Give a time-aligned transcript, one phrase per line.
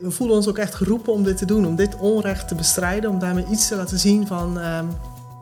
[0.00, 3.10] We voelen ons ook echt geroepen om dit te doen, om dit onrecht te bestrijden,
[3.10, 4.84] om daarmee iets te laten zien van, ehm,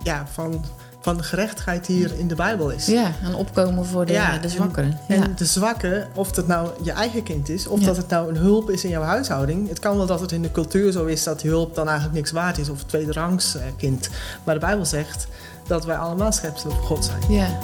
[0.03, 0.65] ja, van,
[1.01, 2.87] van de gerechtigheid die hier in de Bijbel is.
[2.87, 4.99] Ja, en opkomen voor de, Ja, de zwakkeren.
[5.09, 5.27] En ja.
[5.37, 7.87] de zwakke, of dat nou je eigen kind is, of Ja.
[7.87, 9.69] dat het nou een hulp is in jouw huishouding.
[9.69, 12.17] Het kan wel dat het in de cultuur zo is dat die hulp dan eigenlijk
[12.17, 14.09] niks waard is, of een tweederangs eh, kind.
[14.45, 15.27] Maar de Bijbel zegt
[15.67, 17.33] dat wij allemaal schepselen van God zijn.
[17.33, 17.59] Ja.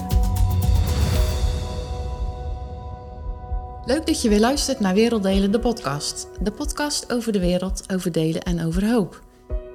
[3.87, 6.27] Leuk dat je weer luistert naar Werelddelen, de podcast.
[6.43, 9.23] De podcast over de wereld, over delen en over hoop.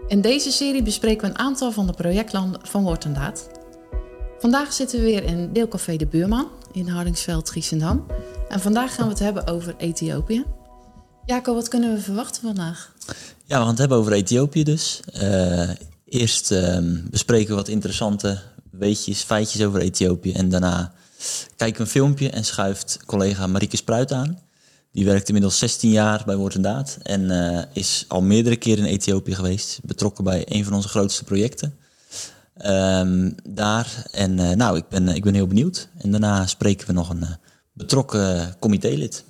[0.08, 3.49] In deze serie bespreken we een aantal van de projectlanden van Woord en Daad.
[4.40, 8.05] Vandaag zitten we weer in Deelcafé de Buurman in Hardingsveld, Giesendam.
[8.49, 10.46] En vandaag gaan we het hebben over Ethiopië.
[11.26, 12.94] Jaco, wat kunnen we verwachten vandaag?
[13.46, 14.99] Ja, we gaan het hebben over Ethiopië dus.
[15.13, 15.70] Eh,
[16.05, 18.41] eerst ehm, bespreken we wat interessante
[18.72, 20.32] weetjes, feitjes over Ethiopië.
[20.32, 20.94] En daarna
[21.55, 24.39] kijken we een filmpje en schuift collega Marieke Spruit aan.
[24.91, 26.98] Die werkt inmiddels 16 jaar bij Woord en Daad.
[27.03, 29.79] En eh, is al meerdere keren in Ethiopië geweest.
[29.84, 31.77] Betrokken bij een van onze grootste projecten.
[32.57, 34.05] Ehm, daar.
[34.12, 35.87] En eh, nou, ik ben, ik ben heel benieuwd.
[35.98, 37.29] En daarna spreken we nog een eh,
[37.73, 39.23] betrokken comitélid.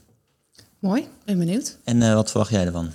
[0.85, 1.77] Mooi, ben benieuwd.
[1.83, 2.89] En eh, wat verwacht jij ervan?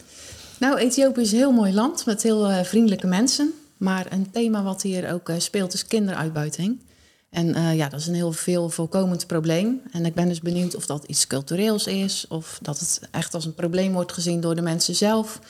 [0.59, 3.53] Nou, Ethiopië is een heel mooi land met heel eh, vriendelijke mensen.
[3.77, 6.81] Maar een thema wat hier ook eh, speelt is kinderuitbuiting.
[7.31, 9.81] En eh, ja, dat is een heel veel voorkomend probleem.
[9.93, 12.27] En ik ben dus benieuwd of dat iets cultureels is...
[12.29, 15.41] of dat het echt als een probleem wordt gezien door de mensen zelf.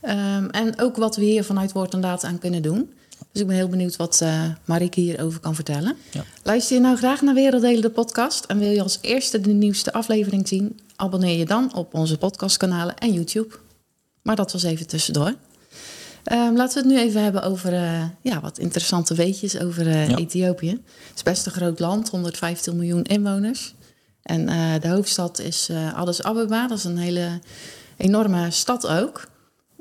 [0.00, 2.92] Ehm, en ook wat we hier vanuit Woord en Daad aan kunnen doen.
[3.32, 5.96] Dus ik ben heel benieuwd wat eh Marieke hierover kan vertellen.
[6.10, 6.24] Ja.
[6.42, 8.44] Luister je nou graag naar Werelddelen de podcast...
[8.44, 10.80] en wil je als eerste de nieuwste aflevering zien...
[10.96, 13.54] abonneer je dan op onze podcastkanalen en YouTube.
[14.22, 15.34] Maar dat was even tussendoor.
[16.26, 20.08] Ehm, laten we het nu even hebben over eh, ja, wat interessante weetjes over eh,
[20.08, 20.16] Ja.
[20.16, 20.70] Ethiopië.
[20.70, 23.74] Het is best een groot land, 115 miljoen inwoners.
[24.22, 27.40] En eh, de hoofdstad is Addis Ababa, dat is een hele
[27.96, 29.28] enorme stad ook.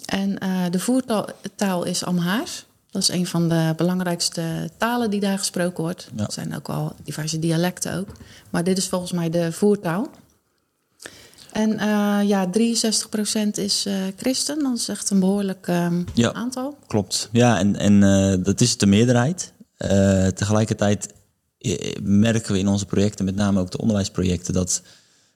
[0.06, 0.36] En
[0.72, 2.66] de voertaal taal is Amhaars.
[2.90, 6.10] Dat is een van de belangrijkste talen die daar gesproken wordt.
[6.16, 6.26] Ja.
[6.26, 8.08] Er zijn ook al diverse dialecten ook.
[8.50, 10.10] Maar dit is volgens mij de voertaal.
[11.56, 12.50] En eh, ja, 63%
[13.54, 14.64] is eh, christen.
[14.64, 16.34] Dat is echt een behoorlijk ehm, Ja.
[16.34, 16.78] aantal.
[16.88, 17.30] Klopt.
[17.32, 19.54] Ja, en, en eh, dat is de meerderheid.
[20.36, 21.14] Tegelijkertijd
[22.02, 24.82] merken we in onze projecten, met name ook de onderwijsprojecten, dat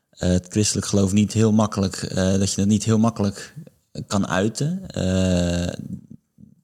[0.09, 3.53] het christelijk geloof niet heel makkelijk, dat je dat niet heel makkelijk
[4.07, 4.81] kan uiten.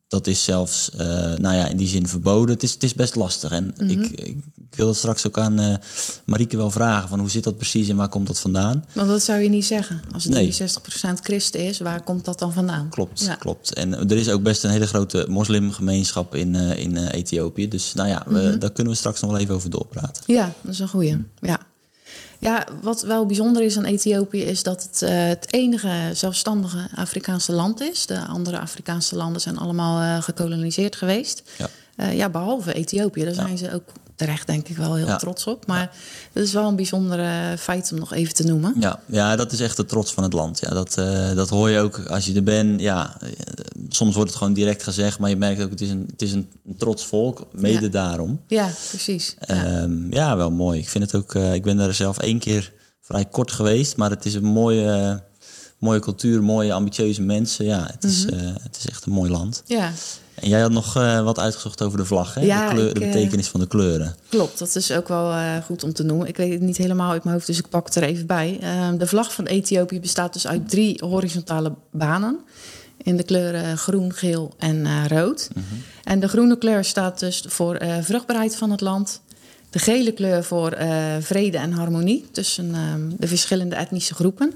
[0.08, 2.54] Dat is zelfs, eh, nou ja, in die zin verboden.
[2.54, 3.52] Het is, het is best lastig.
[3.52, 4.38] En ik, ik
[4.76, 5.80] wil het straks ook aan
[6.26, 8.86] Marieke wel vragen: van hoe zit dat precies en waar komt dat vandaan?
[8.94, 10.02] Want dat zou je niet zeggen.
[10.14, 10.52] Als het Nee.
[10.52, 12.90] 63% christen is, waar komt dat dan vandaan?
[12.90, 13.36] Klopt, Ja.
[13.36, 13.74] klopt.
[13.74, 17.68] En er is ook best een hele grote moslimgemeenschap in, eh, in Ethiopië.
[17.68, 20.24] Dus nou ja, we, daar kunnen we straks nog wel even over doorpraten.
[20.26, 21.18] Ja, dat is een goeie.
[21.42, 21.60] Ja.
[22.46, 27.52] Ja, wat wel bijzonder is aan Ethiopië is dat het eh, het enige zelfstandige Afrikaanse
[27.52, 28.06] land is.
[28.06, 31.44] De andere Afrikaanse landen zijn allemaal eh, gekoloniseerd geweest.
[31.58, 31.70] Ja.
[31.96, 33.24] Eh, ja, behalve Ethiopië.
[33.24, 33.84] Daar zijn ze ook
[34.16, 35.16] terecht denk ik wel heel Ja.
[35.16, 35.68] trots op.
[35.68, 35.92] Maar
[36.34, 38.76] dat is wel een bijzonder eh, feit om nog even te noemen.
[38.80, 40.60] Ja, ja, dat is echt de trots van het land.
[40.60, 42.82] Ja, dat, eh, dat hoor je ook als je er bent.
[42.82, 43.30] Ja, eh,
[43.90, 46.32] soms wordt het gewoon direct gezegd, maar je merkt ook het is een, het is
[46.34, 47.88] een, trots volk, mede Ja.
[47.90, 48.42] daarom.
[48.48, 49.36] Ja, precies.
[49.40, 49.56] Ja.
[49.64, 49.88] Ja.
[50.10, 50.80] ja, wel mooi.
[50.80, 51.36] Ik vind het ook.
[51.36, 55.24] ik ben daar zelf één keer vrij kort geweest, maar het is een mooie,
[55.80, 57.66] mooie cultuur, mooie ambitieuze mensen.
[57.66, 58.54] Ja, het is, Mhm.
[58.64, 59.64] het is echt een mooi land.
[59.66, 59.92] ja.
[60.36, 62.42] En jij had nog eh, wat uitgezocht over de vlag, hè?
[62.42, 64.16] Ja, de, kleur, ik, de eh, betekenis van de kleuren.
[64.30, 66.28] Klopt, dat is ook wel eh, goed om te noemen.
[66.28, 68.58] Ik weet het niet helemaal uit mijn hoofd, dus ik pak het er even bij.
[68.62, 72.40] Ehm, de vlag van Ethiopië bestaat dus uit drie horizontale banen.
[72.98, 75.50] In de kleuren groen, geel en rood.
[76.04, 79.22] En de groene kleur staat dus voor vruchtbaarheid van het land.
[79.70, 80.78] De gele kleur voor
[81.20, 84.54] vrede en harmonie tussen ehm, de verschillende etnische groepen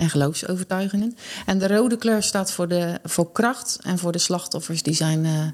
[0.00, 1.14] en geloofsovertuigingen.
[1.46, 5.24] En de rode kleur staat voor, de, voor kracht en voor de slachtoffers die zijn
[5.24, 5.46] eh,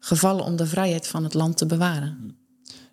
[0.00, 2.36] gevallen om de vrijheid van het land te bewaren.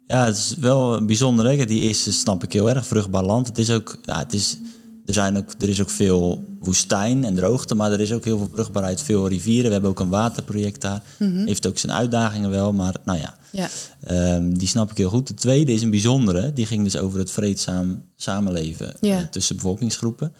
[0.07, 1.45] Ja, het is wel bijzonder.
[1.45, 1.65] Hè?
[1.65, 2.85] Die eerste snap ik heel erg.
[2.87, 3.47] Vruchtbaar land.
[3.47, 4.57] Het is ook, ja, het is,
[5.05, 8.37] er, zijn ook, er is ook veel woestijn en droogte, maar er is ook heel
[8.37, 9.65] veel vruchtbaarheid, veel rivieren.
[9.65, 11.01] We hebben ook een waterproject daar.
[11.19, 13.67] Heeft ook zijn uitdagingen wel, maar nou ja, Ja,
[14.03, 15.27] ehm, die snap ik heel goed.
[15.27, 16.53] De tweede is een bijzondere.
[16.53, 19.17] Die ging dus over het vreedzaam samenleven Ja.
[19.19, 20.33] eh, tussen bevolkingsgroepen.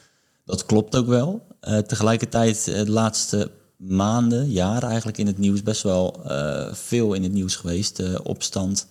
[0.46, 1.48] Dat klopt ook wel.
[1.60, 7.14] Eh, tegelijkertijd, eh, de laatste maanden, jaren eigenlijk in het nieuws, best wel eh, veel
[7.14, 7.96] in het nieuws geweest.
[7.96, 8.88] De opstand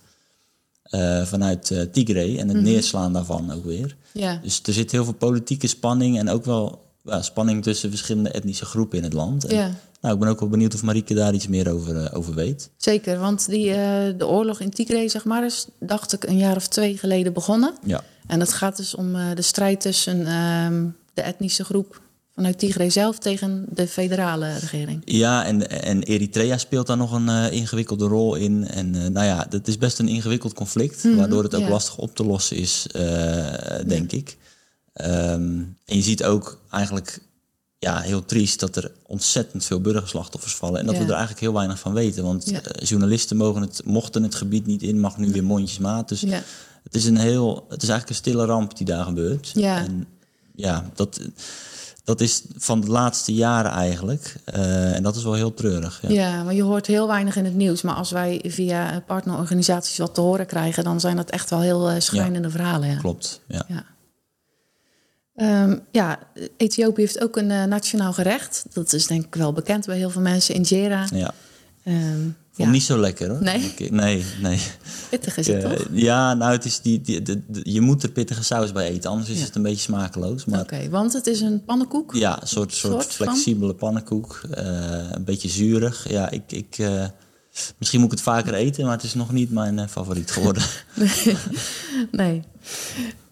[1.23, 3.95] vanuit eh, Tigray en het neerslaan daarvan ook weer.
[4.13, 4.39] ja.
[4.43, 8.65] Dus er zit heel veel politieke spanning en ook wel ja, spanning tussen verschillende etnische
[8.65, 9.45] groepen in het land.
[9.45, 9.71] En, Ja.
[10.01, 12.69] Nou, ik ben ook wel benieuwd of Marieke daar iets meer over, over weet.
[12.77, 13.19] zeker.
[13.19, 13.71] Want die,
[14.17, 17.73] de oorlog in Tigray, zeg maar, is, dacht ik, een jaar of twee geleden begonnen.
[17.83, 20.85] Ja, En het gaat dus om de strijd tussen ehm,
[21.15, 22.01] de etnische groep
[22.35, 25.01] vanuit Tigray zelf tegen de federale regering.
[25.05, 28.67] Ja, en, en Eritrea speelt daar nog een uh, ingewikkelde rol in.
[28.67, 31.61] En uh, nou ja, dat is best een ingewikkeld conflict, mm -hmm, waardoor het ook
[31.61, 31.69] ja.
[31.69, 33.01] lastig op te lossen is, uh,
[33.87, 34.17] denk ja.
[34.17, 34.37] ik.
[35.01, 37.19] Um, en je ziet ook eigenlijk
[37.79, 40.79] ja, heel triest dat er ontzettend veel burgerslachtoffers vallen.
[40.79, 41.01] En dat Ja.
[41.01, 42.23] we er eigenlijk heel weinig van weten.
[42.23, 46.09] Want eh, journalisten mogen het, mochten het gebied niet in, mag nu weer mondjesmaat.
[46.09, 46.43] Dus Ja.
[46.83, 49.51] het is een heel, het is eigenlijk een stille ramp die daar gebeurt.
[49.53, 49.77] Ja.
[49.77, 50.07] En
[50.55, 51.19] ja, dat,
[52.03, 54.35] dat is van de laatste jaren eigenlijk.
[54.45, 56.01] Eh, en dat is wel heel treurig.
[56.01, 56.09] Ja.
[56.09, 57.81] Ja, maar je hoort heel weinig in het nieuws.
[57.81, 61.89] Maar als wij via partnerorganisaties wat te horen krijgen, dan zijn dat echt wel heel
[61.89, 62.89] eh, schrijnende verhalen.
[62.89, 62.97] Ja.
[62.97, 63.41] Klopt.
[63.47, 63.65] Ja.
[63.67, 63.83] Ja.
[65.35, 66.19] Ehm, ja,
[66.57, 68.65] Ethiopië heeft ook een eh, nationaal gerecht.
[68.73, 70.55] Dat is denk ik wel bekend bij heel veel mensen.
[70.55, 71.07] Injera.
[71.11, 71.33] ja.
[71.83, 72.73] Ehm Vond ja.
[72.73, 73.43] niet zo lekker hoor.
[73.43, 73.73] Nee?
[73.91, 74.59] Nee, nee.
[75.09, 75.85] Pittig is het toch?
[75.91, 79.09] ja, nou, het is die, die, de- de- je moet er pittige saus bij eten,
[79.09, 79.45] anders is Ja.
[79.45, 80.45] het een beetje smakeloos.
[80.59, 82.13] Oké, want het is een pannenkoek.
[82.13, 83.25] ja, een soort, soort, Soort van?
[83.27, 84.41] flexibele pannenkoek.
[84.51, 84.63] eh,
[85.11, 86.09] een beetje zuurig.
[86.09, 87.05] Ja, ik, ik, eh,
[87.77, 90.63] misschien moet ik het vaker eten, maar het is nog niet mijn eh, favoriet geworden.
[92.11, 92.41] Nee.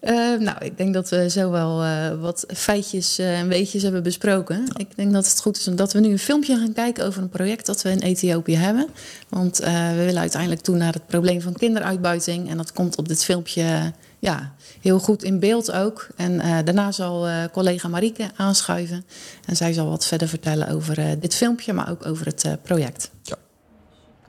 [0.00, 4.64] Eh, nou, ik denk dat we zo wel eh, wat feitjes en weetjes hebben besproken.
[4.76, 7.28] Ik denk dat het goed is dat we nu een filmpje gaan kijken over een
[7.28, 8.86] project dat we in Ethiopië hebben.
[9.28, 12.50] Want we willen uiteindelijk toe naar het probleem van kinderuitbuiting.
[12.50, 16.06] En dat komt op dit filmpje ja, heel goed in beeld ook.
[16.16, 19.04] En daarna zal collega Marieke aanschuiven.
[19.46, 23.10] En zij zal wat verder vertellen over dit filmpje, maar ook over het project.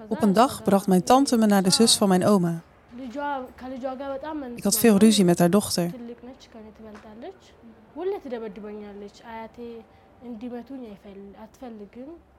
[0.07, 2.61] Op een dag bracht mijn tante me naar de zus van mijn oma.
[4.55, 5.91] Ik had veel ruzie met haar dochter.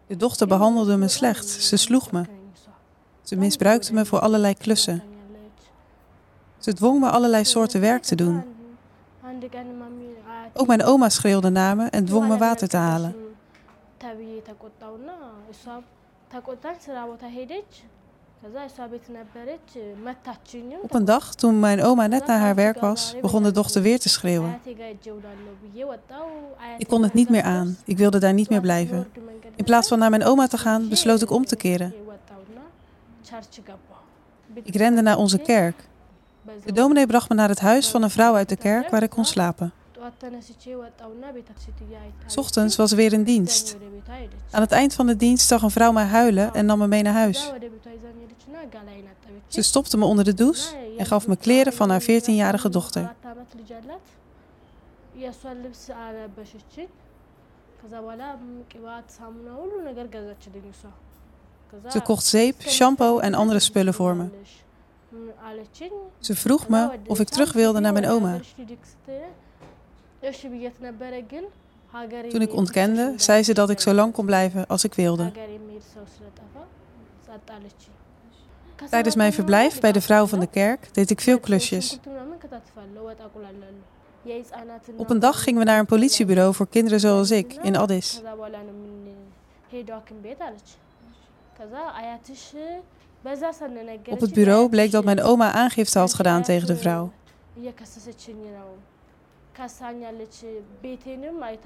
[0.07, 1.49] De dochter behandelde me slecht.
[1.49, 2.25] Ze sloeg me.
[3.23, 5.03] Ze misbruikte me voor allerlei klussen.
[6.59, 8.43] Ze dwong me allerlei soorten werk te doen.
[10.53, 13.15] Ook mijn oma schreeuwde naar me en dwong me water te halen.
[16.32, 17.72] ተብዬ ተቆጣውና እሷም ተቆጣኝ ስራ ቦታ ሄደች
[18.42, 19.70] ከዛ እሷ ቤት ነበረች
[20.06, 23.82] መታችኝም Op een dag, toen mijn oma net naar haar werk was, begon de dochter
[23.88, 24.52] weer te schreeuwen.
[24.54, 26.28] አያቴ ጋር እጄ እውላለሁ ብዬ ወጣው
[26.84, 27.70] Ik kon het niet meer aan.
[27.92, 29.02] Ik wilde daar niet meer blijven.
[29.56, 31.90] In plaats van naar mijn oma te gaan, besloot ik om te keren.
[34.64, 35.78] Ik rende naar onze kerk.
[36.66, 39.10] De dominee bracht me naar het huis van een vrouw uit de kerk waar ik
[39.10, 39.74] kon slapen.
[42.37, 43.77] Ochtends was weer een dienst.
[44.51, 47.03] Aan het eind van de dienst zag een vrouw mij huilen en nam me mee
[47.03, 47.53] naar huis.
[49.47, 53.15] Ze stopte me onder de douche en gaf me kleren van haar 14-jarige dochter.
[61.89, 64.29] Ze kocht zeep, shampoo en andere spullen voor me.
[66.19, 68.41] Ze vroeg me of ik terug wilde naar mijn oma.
[72.31, 75.33] Toen ik ontkende, zei ze dat ik zo lang kon blijven als ik wilde.
[78.91, 81.99] Tijdens mijn verblijf bij de vrouw van de kerk deed ik veel klusjes.
[84.97, 88.23] Op een dag gingen we naar een politiebureau voor kinderen zoals ik in Addis.
[94.09, 97.13] Op het bureau bleek dat mijn oma aangifte had gedaan tegen de vrouw.
[99.56, 100.36] እየከሰሰችኝ ነው ከሳኛለች።
[100.82, 101.66] ቤቴንም አይታ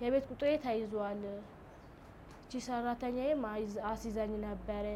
[0.00, 1.22] የቤት ቁጥሬ ተይዟል።
[2.42, 4.86] እቺ ሰራተኛዬም አይዝ- አስይዛኝ ነበረ።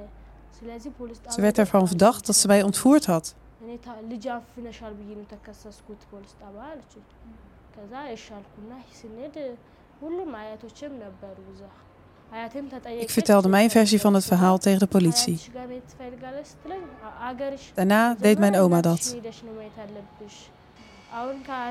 [0.57, 3.27] ስለዚህ ፖሊስ Ze werd ervan verdacht dat ze mij ontvoerd had.
[3.63, 6.93] እኔ ታ- ልጅ አፍነሻል ብዬ ነው ተከሰስኩት ፖሊስ ጣቢያ አለች።
[7.75, 9.37] ከዛ እሻልኩና ስንሄድ
[10.01, 11.63] ሁሉም አያቶችም ነበሩ እዛ።
[12.33, 15.37] አያቴም ተጠየቀች። Ik vertelde mijn versie van het verhaal tegen de politie.
[15.37, 19.03] አያትሽ ጋር መሄድ ትፈልጋለች ስትለኝ "አ- አገርሽ Daarna deed mijn oma dat.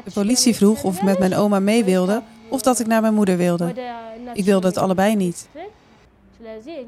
[0.05, 3.15] De politie vroeg of ik met mijn oma mee wilde of dat ik naar mijn
[3.15, 3.75] moeder wilde.
[4.35, 5.49] Ik wilde het allebei niet.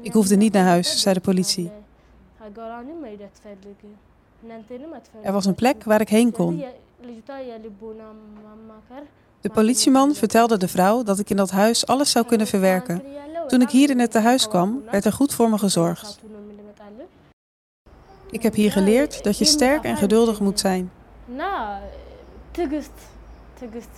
[0.01, 1.71] Ik hoefde niet naar huis, zei de politie.
[5.21, 6.63] Er was een plek waar ik heen kon.
[9.41, 13.03] De politieman vertelde de vrouw dat ik in dat huis alles zou kunnen verwerken.
[13.47, 16.19] Toen ik hier in het tehuis kwam, werd er goed voor me gezorgd.
[18.29, 20.91] Ik heb hier geleerd dat je sterk en geduldig moet zijn.
[22.56, 22.98] እና ትዕግስት
[23.58, 23.96] ትዕግስት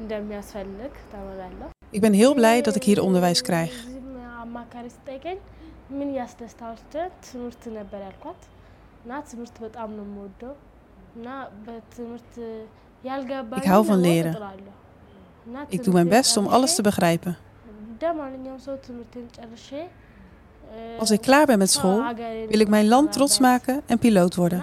[0.00, 3.72] እንደሚያስፈልግ ተምሬያለሁ። Ik ben heel blij dat ik hier onderwijs krijg.
[3.80, 4.08] እዚህም
[4.42, 5.38] አማካሪ ስጠይቀኝ
[5.90, 8.42] ምን ያስደስታል ስትል ትምህርት ነበር ያልኳት
[9.04, 10.52] እና ትምህርት በጣም ነው የምወደው
[11.16, 11.26] እና
[11.64, 12.34] በትምህርት
[13.04, 14.34] ያልገባኝ Ik hou van leren.
[15.46, 17.34] እና Ik doe mijn best om alles te begrijpen.
[17.84, 19.68] እንደ ማንኛውም ሰው ትምህርትን ጨርሼ
[20.70, 23.76] እ፣ Als ik klaar ben met school, ሀገሬን wil ik mijn land trots መርዳት maken
[23.86, 24.60] en piloot worden.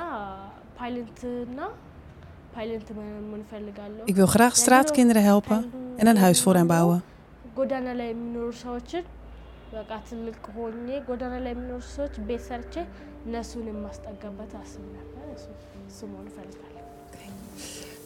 [4.05, 7.03] Ik wil graag straatkinderen helpen en een huis voor hen bouwen.
[7.57, 9.03] ጎዳና ላይ የሚኖሩ ሰዎችን
[9.71, 12.73] በቃ ትልቅ ሆኜ ጎዳና ላይ የሚኖሩ ሰዎች ቤት ሰርቼ
[13.27, 15.47] እነሱን የማስጠጋበት አስብ ነበር። እሱ
[15.89, 16.83] እሱ መሆን እፈልጋለሁ።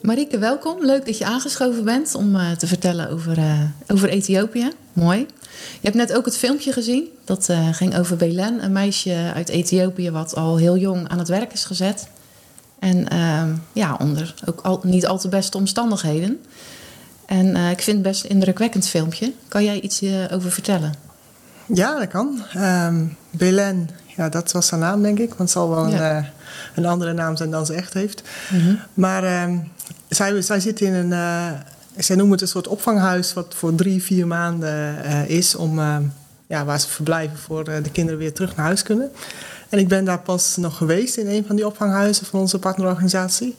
[0.09, 0.77] Marieke, welkom.
[0.85, 4.67] Leuk dat je aangeschoven bent om eh, te vertellen over, eh, over Ethiopië.
[4.93, 5.19] Mooi.
[5.81, 7.03] Je hebt net ook het filmpje gezien.
[7.23, 11.27] Dat eh, ging over Belen, een meisje uit Ethiopië wat al heel jong aan het
[11.27, 11.99] werk is gezet.
[12.78, 16.40] En ehm, ja, onder ook al, niet al te beste omstandigheden.
[17.26, 19.32] En eh, ik vind het best een indrukwekkend filmpje.
[19.48, 20.94] Kan jij iets eh, over vertellen?
[21.66, 22.42] Ja, dat kan.
[22.54, 25.28] Ehm Belen, ja, dat was haar naam, denk ik.
[25.28, 26.18] Want het zal wel een, Ja.
[26.18, 26.24] eh,
[26.74, 28.22] een andere naam zijn dan ze echt heeft.
[28.94, 29.58] Maar ehm,
[30.08, 31.10] zij, zij zit in een...
[31.96, 33.32] zij noemen het een soort opvanghuis...
[33.32, 35.54] wat voor drie, vier maanden is...
[35.54, 35.80] Om,
[36.48, 39.10] ja, waar ze verblijven voor de kinderen weer terug naar huis kunnen.
[39.68, 42.26] En ik ben daar pas nog geweest in een van die opvanghuizen...
[42.26, 43.56] van onze partnerorganisatie.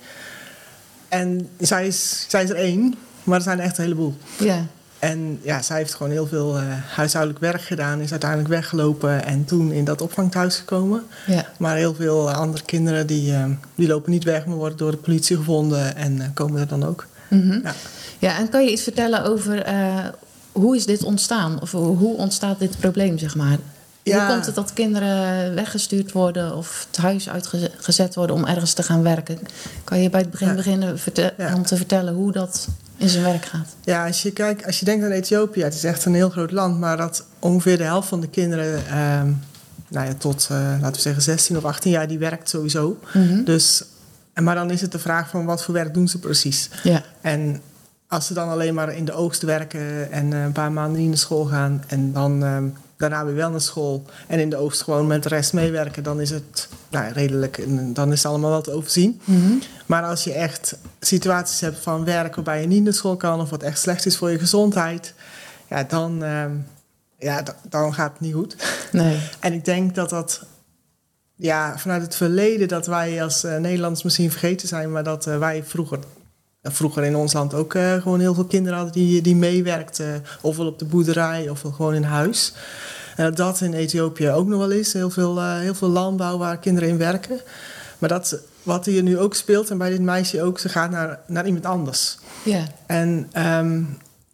[1.08, 4.16] En zij is, zij is er één, maar er zijn echt een heleboel.
[4.40, 4.66] Ja.
[5.00, 6.64] En ja, zij heeft gewoon heel veel eh,
[6.96, 11.04] huishoudelijk werk gedaan, is uiteindelijk weggelopen en toen in dat opvangthuis gekomen.
[11.28, 11.46] Ja.
[11.58, 13.46] Maar heel veel eh, andere kinderen die, eh,
[13.76, 17.08] die lopen niet weg, maar worden door de politie gevonden en komen er dan ook.
[17.28, 17.60] Mhm.
[17.64, 17.74] Ja.
[18.20, 19.66] Ja, en kan je iets vertellen over
[20.52, 21.62] hoe is dit ontstaan?
[21.62, 23.58] Of hoe ontstaat dit probleem, zeg maar?
[24.08, 24.26] Ja.
[24.26, 28.84] Hoe komt het dat kinderen weggestuurd worden of het huis uitgezet worden om ergens te
[28.84, 29.40] gaan werken?
[29.84, 30.54] Kan je bij het begin Ja.
[30.54, 30.98] beginnen
[31.38, 31.54] Ja.
[31.56, 33.76] om te vertellen hoe dat in zijn werk gaat?
[33.84, 36.52] Ja, als je, kijkt, als je denkt aan Ethiopië, het is echt een heel groot
[36.52, 39.32] land, maar dat ongeveer de helft van de kinderen, ehm,
[39.90, 42.98] nou ja, tot eh, laten we zeggen 16 of 18 jaar, die werkt sowieso.
[43.14, 43.44] Mhm.
[43.44, 43.84] Dus,
[44.34, 46.70] maar dan is het de vraag van wat voor werk doen ze precies?
[46.84, 47.62] Ja, En
[48.08, 51.08] als ze dan alleen maar in de oogst werken en eh, een paar maanden niet
[51.10, 52.66] naar school gaan en dan ehm,
[52.98, 56.22] daarna weer wel naar school en in de oogst gewoon met de rest meewerken, dan
[56.22, 57.64] is het nou, redelijk,
[57.96, 59.22] dan is het allemaal wel te overzien.
[59.24, 59.54] Mhm.
[59.86, 63.50] Maar als je echt situaties hebt van werk waarbij je niet naar school kan of
[63.50, 65.14] wat echt slecht is voor je gezondheid,
[65.70, 66.52] ja, dan, ehm,
[67.18, 68.56] ja, dan gaat het niet goed.
[68.92, 69.20] nee.
[69.40, 70.42] En ik denk dat dat
[71.36, 75.38] ja, vanuit het verleden dat wij als eh, Nederlanders misschien vergeten zijn, maar dat eh,
[75.38, 76.00] wij vroeger,
[76.72, 80.68] vroeger in ons land ook eh, gewoon heel veel kinderen hadden die, die meewerkten, ofwel
[80.68, 82.54] op de boerderij ofwel gewoon in huis.
[83.16, 86.58] En dat in Ethiopië ook nog wel is, heel veel, eh, heel veel landbouw waar
[86.58, 87.40] kinderen in werken.
[87.98, 91.20] Maar dat wat hier nu ook speelt, en bij dit meisje ook, ze gaat naar,
[91.28, 92.18] naar iemand anders.
[92.44, 93.82] Ja, En ehm,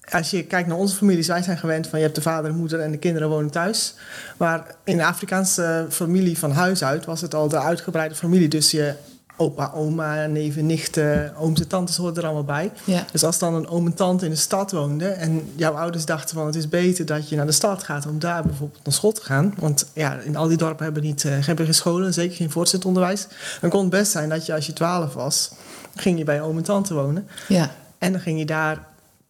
[0.10, 2.58] als je kijkt naar onze families, wij zijn gewend van je hebt de vader en
[2.58, 3.96] moeder en de kinderen wonen thuis.
[4.38, 8.48] Maar in de Afrikaanse familie van huis uit was het al de uitgebreide familie.
[8.48, 8.94] Dus je
[9.38, 12.72] opa, oma, neven, nichten, ooms en tantes hoorden er allemaal bij.
[12.84, 16.06] ja, Dus als dan een oom en tante in de stad woonde en jouw ouders
[16.06, 18.94] dachten van het is beter dat je naar de stad gaat om daar bijvoorbeeld naar
[18.94, 19.54] school te gaan.
[19.58, 22.86] Want ja, in al die dorpen hebben, niet, eh, hebben geen scholen, zeker geen voortgezet
[22.86, 23.28] onderwijs.
[23.62, 25.52] Dan kon het best zijn dat je als je twaalf was,
[25.96, 27.28] ging je bij oom en tante wonen.
[27.48, 28.86] ja, En dan ging je daar,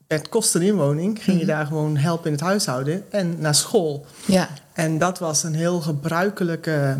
[0.07, 4.05] met kosten inwoning, ging je daar gewoon helpen in het huishouden en naar school.
[4.25, 6.97] ja, En dat was een heel gebruikelijke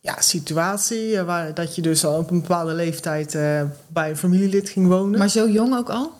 [0.00, 4.16] ja, situatie, eh, waar, dat je dus al op een bepaalde leeftijd eh, bij een
[4.16, 5.18] familielid ging wonen.
[5.18, 6.12] Maar zo jong ook al?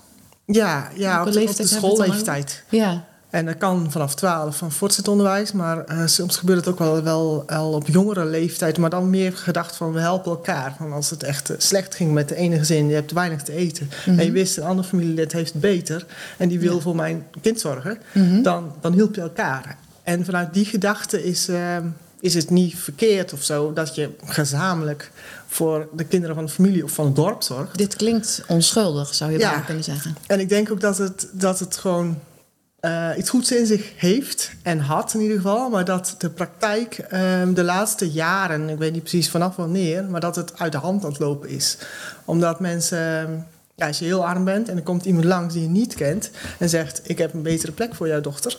[0.47, 2.63] ja, ja op, de, op schoolleeftijd.
[2.69, 6.79] Ja, En dat kan vanaf 12 van voortgezet onderwijs, maar eh, soms gebeurt het ook
[6.79, 8.79] wel, wel, wel op jongere leeftijd.
[8.79, 10.75] Maar dan meer gedacht van we helpen elkaar.
[10.79, 13.91] Van als het echt slecht ging met de ene gezin, je hebt weinig te eten.
[14.07, 16.07] En je wist een ander familielid heeft het beter
[16.37, 16.81] en die wil Ja.
[16.81, 17.99] voor mijn kind zorgen.
[18.13, 18.43] Mhm.
[18.43, 19.77] Dan, dan hielp je elkaar.
[20.03, 21.49] En vanuit die gedachte is,
[22.21, 25.11] is het niet verkeerd of zo dat je gezamenlijk
[25.49, 27.79] voor de kinderen van de familie of van het dorp zorgt.
[27.79, 29.49] dit klinkt onschuldig, zou je Ja.
[29.49, 30.17] bijna kunnen zeggen.
[30.27, 32.19] En ik denk ook dat het, dat het gewoon
[32.81, 35.71] eh, iets goeds in zich heeft en had in ieder geval.
[35.71, 40.21] Maar dat de praktijk ehm, de laatste jaren, ik weet niet precies vanaf wanneer, maar
[40.21, 41.77] dat het uit de hand aan het lopen is.
[42.25, 43.33] Omdat mensen, ehm,
[43.75, 46.31] ja, als je heel arm bent en er komt iemand langs die je niet kent
[46.59, 48.57] en zegt: Ik heb een betere plek voor jouw dochter.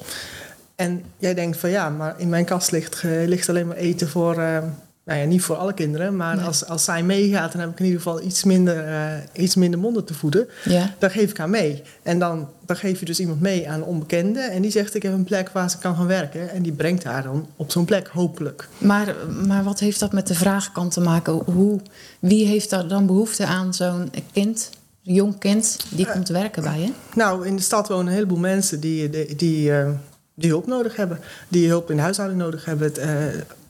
[0.81, 4.09] En jij denkt van ja, maar in mijn kast ligt, eh, ligt alleen maar eten
[4.09, 4.37] voor.
[4.39, 4.65] ehm,
[5.05, 6.45] nou ja, niet voor alle kinderen, maar Nee.
[6.45, 9.79] als, als zij meegaat, dan heb ik in ieder geval iets minder, eh, iets minder
[9.79, 10.47] monden te voeden.
[10.63, 11.81] Ja, Dan geef ik haar mee.
[12.03, 14.39] En dan, dan geef je dus iemand mee aan een onbekende.
[14.39, 16.49] En die zegt, ik heb een plek waar ze kan gaan werken.
[16.49, 18.67] En die brengt haar dan op zo'n plek, hopelijk.
[18.77, 19.15] Maar,
[19.47, 21.33] maar wat heeft dat met de vraagkant te maken?
[21.33, 21.79] Hoe,
[22.19, 24.69] wie heeft daar dan behoefte aan zo'n kind,
[25.05, 26.91] een jong kind, die komt werken bij je?
[27.15, 29.89] Nou, in de stad wonen een heleboel mensen die, die, die, eh,
[30.33, 31.19] die hulp nodig hebben.
[31.47, 32.87] Die hulp in de huishouding nodig hebben.
[32.87, 33.25] Het, eh,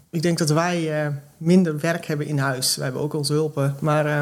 [0.09, 2.75] ik denk dat wij eh, minder werk hebben in huis.
[2.75, 4.21] We hebben ook onze hulpen, maar, eh,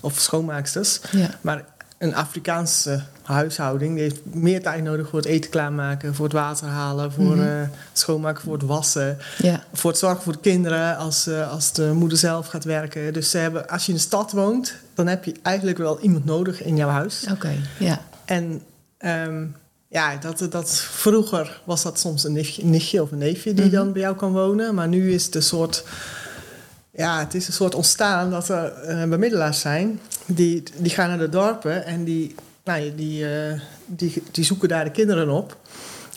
[0.00, 1.00] of schoonmaaksters.
[1.10, 1.30] Ja.
[1.40, 1.64] Maar
[1.98, 6.66] een Afrikaanse huishouding die heeft meer tijd nodig voor het eten klaarmaken, voor het water
[6.68, 9.18] halen, voor eh, schoonmaken, voor het wassen.
[9.38, 13.12] Ja, Voor het zorgen voor de kinderen als, als de moeder zelf gaat werken.
[13.12, 16.24] Dus ze hebben, als je in de stad woont, dan heb je eigenlijk wel iemand
[16.24, 17.26] nodig in jouw huis.
[17.30, 17.52] oké.
[17.78, 18.00] Ja.
[18.24, 18.62] En
[18.98, 19.44] ehm,
[19.96, 23.74] ja, dat, dat, vroeger was dat soms een nichtje, nichtje of een neefje die Mhm.
[23.74, 24.74] dan bij jou kan wonen.
[24.74, 25.84] Maar nu is het een soort,
[26.90, 30.00] ja, het is een soort ontstaan dat er eh, bemiddelaars zijn.
[30.26, 32.34] Die, die gaan naar de dorpen en die,
[32.64, 35.56] nou, ja, die, eh, die, die zoeken daar de kinderen op.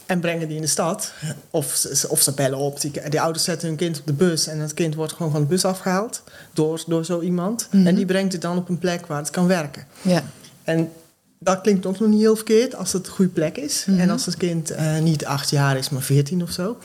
[0.06, 1.12] En brengen die in de stad.
[1.50, 2.82] Of, ze- of ze bellen op.
[2.82, 4.48] Die, die ouders zetten hun kind op de bus.
[4.48, 6.24] En het kind wordt gewoon van de bus afgehaald.
[6.54, 7.68] Door, door zo iemand.
[7.72, 7.88] Mhm.
[7.88, 9.86] En die brengt het dan op een plek waar het kan werken.
[10.02, 10.24] Ja.
[10.64, 10.92] En
[11.40, 13.86] dat klinkt ook nog niet heel verkeerd als het een goede plek is.
[13.86, 14.00] Mhm.
[14.00, 16.78] En als het kind eh, niet acht jaar is, maar veertien of zo.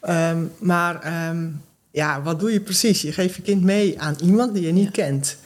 [0.00, 1.46] Ehm, maar ehm,
[1.90, 3.02] ja, wat doe je precies?
[3.02, 5.36] Je geeft je kind mee aan iemand die je niet kent.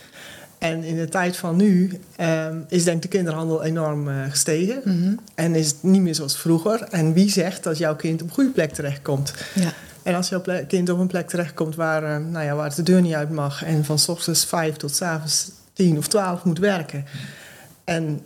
[0.59, 4.81] En in de tijd van nu ehm, is denk ik de kinderhandel enorm eh, gestegen.
[4.85, 5.15] Mhm.
[5.35, 6.83] En is het niet meer zoals vroeger.
[6.83, 9.35] En wie zegt dat jouw kind op een goede plek terechtkomt?
[9.55, 9.73] Ja.
[10.03, 12.83] En als jouw kind op een plek terechtkomt waar, eh, nou ja, waar het de
[12.83, 13.65] deur niet uit mag...
[13.65, 17.05] en van s ochtends vijf tot s avonds tien of twaalf moet werken...
[17.87, 18.21] en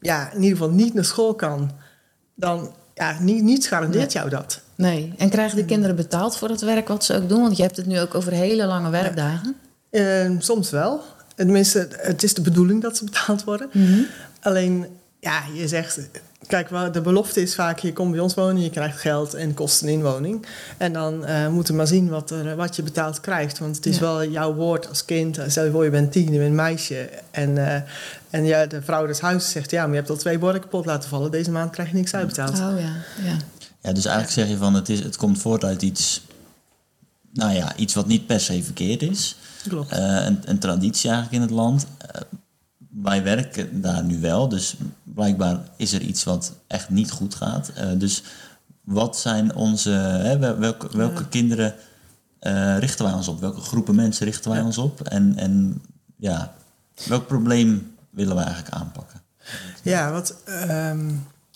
[0.00, 1.70] ja, in ieder geval niet naar school kan...
[2.34, 4.60] dan ja, niet, niets garandeert jou dat.
[4.74, 5.14] Nee.
[5.18, 7.40] En krijgen de kinderen betaald voor het werk wat ze ook doen?
[7.40, 9.56] Want je hebt het nu ook over hele lange werkdagen.
[9.90, 11.00] Eh, soms wel.
[11.34, 13.68] Tenminste, het is de bedoeling dat ze betaald worden.
[13.72, 14.00] Mhm.
[14.40, 14.86] Alleen,
[15.20, 16.00] ja, je zegt...
[16.46, 19.54] Kijk, wel, de belofte is vaak, je komt bij ons wonen, je krijgt geld en
[19.54, 20.46] kosten inwoning.
[20.76, 23.58] En dan eh moeten we maar zien wat, er, wat je betaald krijgt.
[23.58, 24.00] Want het is Ja.
[24.00, 25.38] wel jouw woord als kind.
[25.46, 27.10] Stel je voor, je bent tien, je bent een meisje.
[27.30, 27.80] En, eh,
[28.30, 30.86] en ja, de vrouw des huizes zegt, ja, maar je hebt al twee borden kapot
[30.86, 31.30] laten vallen.
[31.30, 32.52] Deze maand krijg je niks uitbetaald.
[32.58, 32.92] Oh ja.
[33.24, 33.36] ja.
[33.80, 36.22] Ja, dus eigenlijk zeg je van het, is, het komt voort uit iets,
[37.32, 39.36] nou ja, iets wat niet per se verkeerd is.
[39.68, 39.92] Klopt.
[39.92, 41.86] Eh, een, een traditie eigenlijk in het land.
[43.02, 47.70] Wij werken daar nu wel, dus blijkbaar is er iets wat echt niet goed gaat.
[47.74, 48.22] Eh, dus
[48.84, 51.74] wat zijn onze, hè, wel- welke, welke kinderen
[52.38, 53.40] eh, richten wij ons op?
[53.40, 54.64] Welke groepen mensen richten wij Ja.
[54.66, 55.00] ons op?
[55.00, 55.82] En, en
[56.16, 56.54] ja,
[57.06, 59.20] welk probleem willen we eigenlijk aanpakken?
[59.82, 61.10] Ja, wat, ehm,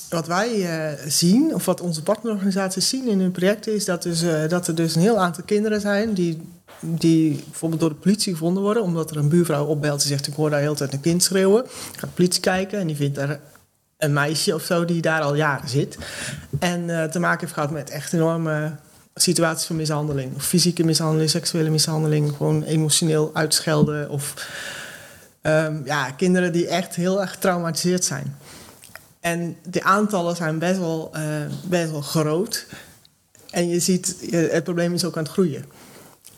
[0.08, 4.20] wat wij eh, zien, of wat onze partnerorganisaties zien in hun projecten, is dat, dus,
[4.48, 6.42] dat er dus een heel aantal kinderen zijn die,
[6.80, 10.34] die bijvoorbeeld door de politie gevonden worden, omdat er een buurvrouw opbelt die zegt: Ik
[10.34, 11.64] hoor daar de hele tijd een kind schreeuwen.
[11.92, 13.40] Gaat de politie kijken en die vindt er
[13.98, 15.98] een meisje of zo die daar al jaren zit.
[16.58, 18.76] En eh, te maken heeft gehad met echt enorme
[19.14, 20.34] situaties van mishandeling.
[20.34, 24.34] Of fysieke mishandeling, seksuele mishandeling, gewoon emotioneel uitschelden of
[25.42, 28.36] Ehm, ja, kinderen die echt heel erg getraumatiseerd zijn.
[29.20, 31.22] En de aantallen zijn best wel, eh,
[31.64, 32.66] best wel groot.
[33.50, 35.64] En je ziet, het probleem is ook aan het groeien.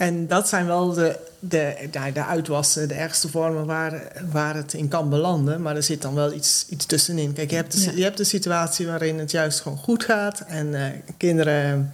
[0.02, 4.72] En dat zijn wel de, de, de, de uitwassen, de ergste vormen waar, waar het
[4.72, 5.62] in kan belanden.
[5.62, 7.32] Maar er zit dan wel iets, iets tussenin.
[7.32, 7.92] Kijk, je hebt, de, Ja.
[7.94, 10.40] je hebt de situatie waarin het juist gewoon goed gaat.
[10.46, 10.84] En eh,
[11.16, 11.92] kinderen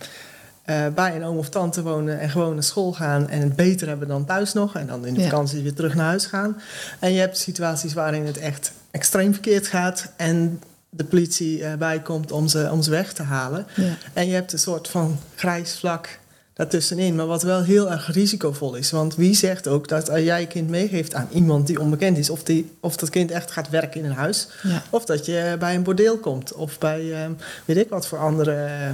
[0.64, 3.28] eh, bij een oom of tante wonen en gewoon naar school gaan.
[3.28, 4.74] En het beter hebben dan thuis nog.
[4.76, 5.28] En dan in de Ja.
[5.28, 6.56] vakantie weer terug naar huis gaan.
[6.98, 10.12] En je hebt situaties waarin het echt extreem verkeerd gaat.
[10.16, 13.66] En de politie eh, bijkomt om ze, om ze weg te halen.
[13.74, 13.96] Ja.
[14.12, 16.18] En je hebt een soort van grijs vlak
[16.58, 17.14] daartussenin.
[17.14, 18.90] Maar wat wel heel erg risicovol is.
[18.90, 22.30] Want wie zegt ook dat als jij je kind meegeeft aan iemand die onbekend is...
[22.30, 24.48] of, die, of dat kind echt gaat werken in een huis...
[24.62, 24.82] Ja.
[24.90, 26.52] of dat je bij een bordeel komt...
[26.52, 27.30] of bij eh,
[27.64, 28.90] weet ik wat voor andere eh,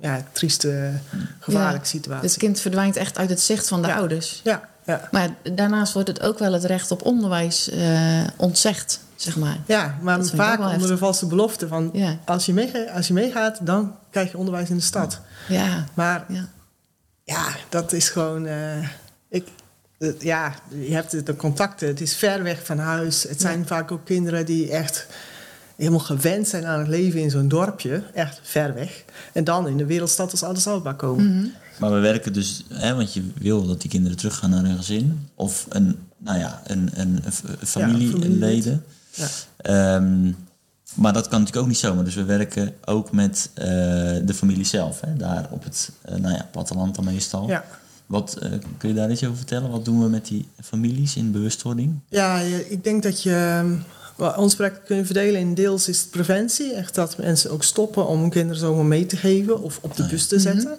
[0.00, 0.90] ja, trieste,
[1.38, 1.90] gevaarlijke Ja.
[1.90, 2.30] situaties.
[2.30, 3.96] Het kind verdwijnt echt uit het zicht van de Ja.
[3.96, 4.40] ouders.
[4.44, 5.08] Ja, ja.
[5.10, 9.56] Maar daarnaast wordt het ook wel het recht op onderwijs eh, ontzegd, zeg maar.
[9.66, 11.90] ja, maar vaak onder de valse belofte van...
[11.92, 15.20] Ja, Als, je meega- als je meegaat, dan krijg je onderwijs in de stad.
[15.48, 16.24] ja, Maar
[17.28, 17.56] ja.
[17.68, 18.46] Dat is gewoon.
[18.46, 18.88] eh,
[19.28, 19.46] ik,
[20.18, 21.88] ja, je hebt de, contacten.
[21.88, 23.22] Het is ver weg van huis.
[23.22, 25.06] Het zijn vaak ook kinderen die echt
[25.76, 28.02] helemaal gewend zijn aan het leven in zo'n dorpje.
[28.14, 29.04] Echt ver weg.
[29.32, 31.36] En dan in de wereldstad als Addis Ababa komen.
[31.36, 31.46] Mhm.
[31.78, 35.28] Maar we werken dus, hè, want je wil dat die kinderen teruggaan naar hun gezin.
[35.34, 37.22] Of een, nou ja, een, een,
[37.64, 38.84] familieleden.
[39.10, 39.26] Ja.
[39.56, 40.32] Ehm,
[40.94, 42.04] maar dat kan natuurlijk ook niet zomaar.
[42.04, 43.66] Dus we werken ook met eh,
[44.24, 45.00] de familie zelf.
[45.00, 47.48] Hè, daar op het eh, nou ja, platteland dan meestal.
[47.48, 47.64] Ja.
[48.06, 49.70] Wat, eh, kun je daar iets over vertellen?
[49.70, 51.98] Wat doen we met die families in bewustwording?
[52.08, 53.74] Ja, ik denk dat je ehm,
[54.16, 56.74] wel, ons project kun je verdelen in deels is het preventie.
[56.74, 60.06] Echt dat mensen ook stoppen om hun kinderen zomaar mee te geven of op de
[60.06, 60.78] bus te zetten.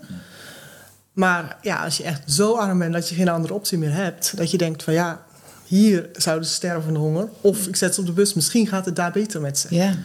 [1.14, 4.38] Maar ja, als je echt zo arm bent dat je geen andere optie meer hebt,
[4.38, 5.26] dat je denkt van ja,
[5.70, 7.30] hier zouden ze sterven van de honger.
[7.42, 9.68] Of ik zet ze op de bus, misschien gaat het daar beter met ze.
[9.76, 9.96] ja.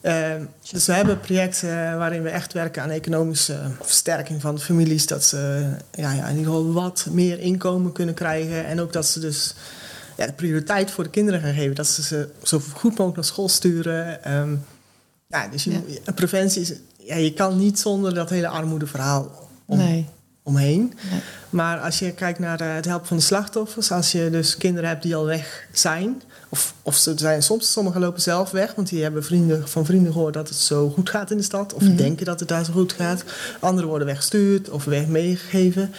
[0.00, 5.06] Ehm, dus we hebben projecten waarin we echt werken aan economische versterking van de families.
[5.06, 8.66] Dat ze ja, ja, in ieder geval wat meer inkomen kunnen krijgen.
[8.66, 9.54] En ook dat ze dus
[10.16, 11.74] ja, de prioriteit voor de kinderen gaan geven.
[11.74, 14.24] Dat ze ze zo goed mogelijk naar school sturen.
[14.24, 14.54] Ehm,
[15.26, 15.70] ja, dus je,
[16.04, 16.12] Ja.
[16.12, 16.72] preventie is...
[16.98, 20.08] Ja, je kan niet zonder dat hele armoedeverhaal om, nee.
[20.50, 20.92] Omheen.
[21.10, 21.20] Nee.
[21.50, 24.88] Maar als je kijkt naar eh, het helpen van de slachtoffers, als je dus kinderen
[24.88, 28.88] hebt die al weg zijn, of, of ze zijn soms, sommigen lopen zelf weg, want
[28.88, 31.82] die hebben vrienden, van vrienden gehoord dat het zo goed gaat in de stad, of
[31.82, 31.96] Mhm.
[31.96, 33.24] denken dat het daar zo goed gaat.
[33.60, 35.92] Anderen worden weggestuurd of weg meegegeven.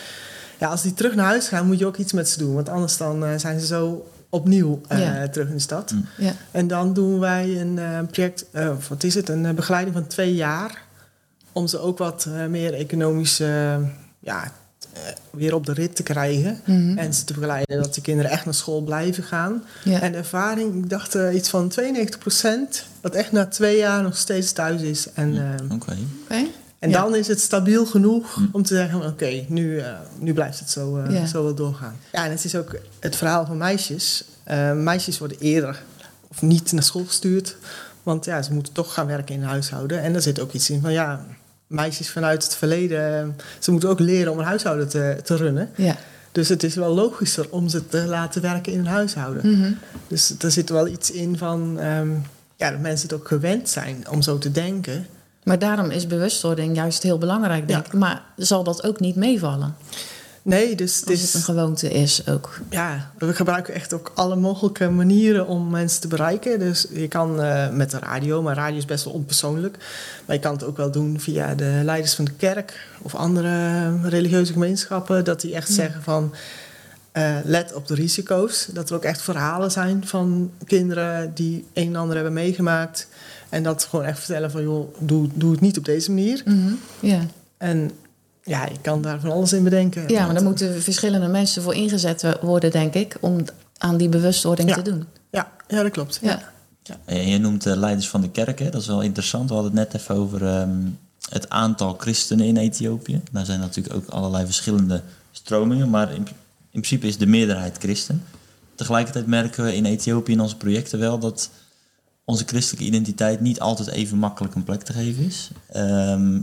[0.59, 2.69] Ja, als die terug naar huis gaan, moet je ook iets met ze doen, want
[2.69, 5.27] anders dan eh, zijn ze zo opnieuw eh, Ja.
[5.27, 5.91] terug in de stad.
[5.91, 6.05] Mm.
[6.17, 6.33] Ja.
[6.51, 8.45] En dan doen wij een project,
[8.77, 10.81] of wat is het, een begeleiding van twee jaar.
[11.51, 13.75] Om ze ook wat meer economisch eh,
[14.21, 14.51] ja,
[14.93, 14.99] eh,
[15.31, 16.60] weer op de rit te krijgen.
[16.65, 16.97] Mhm.
[16.97, 19.63] En ze te begeleiden dat de kinderen echt naar school blijven gaan.
[19.84, 19.99] Ja.
[20.01, 24.17] En de ervaring, ik dacht eh, iets van 92% dat echt na twee jaar nog
[24.17, 25.07] steeds thuis is.
[25.13, 25.97] En, eh, Oké.
[26.23, 26.45] Oké.
[26.79, 27.01] en Ja.
[27.01, 28.41] dan is het stabiel genoeg Hm.
[28.51, 31.25] om te zeggen: oké, nu, eh, nu blijft het zo, eh, Ja.
[31.25, 31.95] zo wel doorgaan.
[32.12, 34.23] Ja, en het is ook het verhaal van meisjes.
[34.43, 35.84] Eh, meisjes worden eerder
[36.27, 37.55] of niet naar school gestuurd,
[38.03, 40.01] want ja, ze moeten toch gaan werken in huishouden.
[40.01, 41.25] En daar zit ook iets in van ja,
[41.71, 45.69] meisjes vanuit het verleden, eh, ze moeten ook leren om een huishouden te, te runnen.
[45.75, 45.95] Ja.
[46.31, 49.51] Dus het is wel logischer om ze te laten werken in een huishouden.
[49.60, 49.71] Mhm.
[50.07, 52.10] Dus er zit wel iets in van ehm,
[52.55, 55.07] ja, dat mensen het ook gewend zijn om zo te denken.
[55.43, 57.91] Maar daarom is bewustwording juist heel belangrijk, denk Ja.
[57.91, 57.99] ik.
[57.99, 59.75] Maar zal dat ook niet meevallen?
[60.43, 62.60] Nee, dus het is, een gewoonte is ook.
[62.69, 66.60] ja, we gebruiken echt ook alle mogelijke manieren om mensen te bereiken.
[66.60, 69.77] Dus je kan eh, met de radio, maar radio is best wel onpersoonlijk.
[70.25, 74.10] Maar je kan het ook wel doen via de leiders van de kerk of andere
[74.10, 75.23] religieuze gemeenschappen.
[75.25, 75.73] Dat die echt Ja.
[75.73, 76.34] zeggen van
[77.12, 78.67] eh, let op de risico's.
[78.73, 83.08] Dat er ook echt verhalen zijn van kinderen die een en ander hebben meegemaakt.
[83.49, 86.43] En dat gewoon echt vertellen van joh, doe, doe het niet op deze manier.
[86.99, 87.19] Ja.
[87.58, 87.91] En
[88.43, 90.10] ja, je kan daar van alles in bedenken.
[90.10, 93.38] ja, maar daar moeten verschillende mensen voor ingezet worden, denk ik, om
[93.77, 94.75] aan die bewustwording Ja.
[94.75, 95.06] te doen.
[95.32, 96.19] Ja, ja dat klopt.
[96.21, 96.49] Ja.
[97.06, 98.69] En je noemt de leiders van de kerk, hè?
[98.69, 99.49] dat is wel interessant.
[99.49, 100.77] We hadden het net even over ehm,
[101.30, 103.21] het aantal christenen in Ethiopië.
[103.32, 105.01] Daar zijn natuurlijk ook allerlei verschillende
[105.32, 106.27] stromingen, maar in, in
[106.71, 108.23] principe is de meerderheid christen.
[108.75, 111.49] Tegelijkertijd merken we in Ethiopië in onze projecten wel dat
[112.25, 115.49] onze christelijke identiteit niet altijd even makkelijk een plek te geven is.
[115.71, 116.39] Ehm,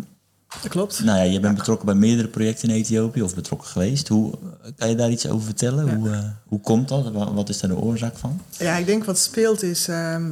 [0.62, 1.04] Dat klopt.
[1.04, 4.08] nou ja, je bent betrokken bij meerdere projecten in Ethiopië of betrokken geweest.
[4.08, 4.34] Hoe,
[4.76, 5.86] kan je daar iets over vertellen?
[5.86, 5.94] Ja.
[5.96, 7.10] Hoe, eh, hoe komt dat?
[7.12, 8.40] Wa- Wat is daar de oorzaak van?
[8.58, 9.88] Ja, ik denk wat speelt is.
[9.88, 10.22] ehm,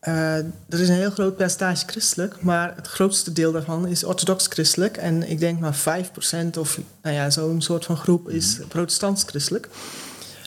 [0.00, 4.46] eh, er is een heel groot percentage christelijk, maar het grootste deel daarvan is orthodox
[4.46, 4.96] christelijk.
[4.96, 9.68] En ik denk maar 5% of nou ja, zo'n soort van groep is protestants christelijk.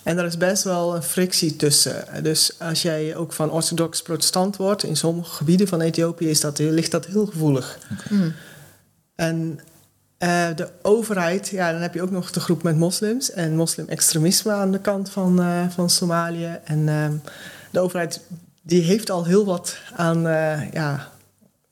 [0.04, 2.06] En daar is best wel een frictie tussen.
[2.24, 6.60] Dus als jij ook van orthodox protestant wordt, in sommige gebieden van Ethiopië is dat,
[6.60, 7.78] ligt dat heel gevoelig.
[8.10, 8.34] Mm.
[9.18, 9.60] En
[10.18, 14.52] eh, de overheid, ja, dan heb je ook nog de groep met moslims en moslim-extremisme
[14.52, 16.60] aan de kant van, eh, van Somalië.
[16.64, 17.14] En ehm,
[17.72, 18.22] de overheid
[18.62, 21.08] die heeft al heel wat aan, eh, ja,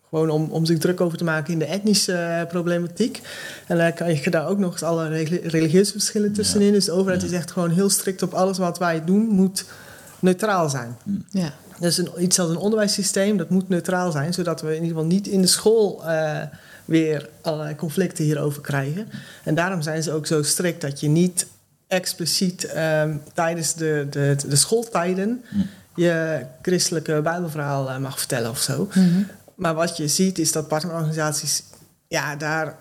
[0.09, 3.21] gewoon om, om zich druk over te maken in de etnische problematiek.
[3.67, 6.71] En dan kan je daar ook nog eens alle reli- religieuze verschillen tussenin.
[6.73, 7.27] Dus de overheid Ja.
[7.27, 9.65] is echt gewoon heel strikt op alles wat wij doen, moet
[10.19, 10.97] neutraal zijn.
[11.29, 11.53] Ja.
[11.79, 15.05] Dus een, iets als een onderwijssysteem, dat moet neutraal zijn, zodat we in ieder geval
[15.05, 16.41] niet in de school eh,
[16.85, 19.07] weer allerlei conflicten hierover krijgen.
[19.43, 21.47] En daarom zijn ze ook zo strikt dat je niet
[21.87, 25.69] expliciet ehm, tijdens de, de, de schooltijden Mm.
[25.95, 28.87] je christelijke bijbelverhaal eh, mag vertellen of zo.
[28.93, 29.21] Mhm.
[29.55, 31.63] Maar wat je ziet is dat partnerorganisaties
[32.07, 32.77] ja, daar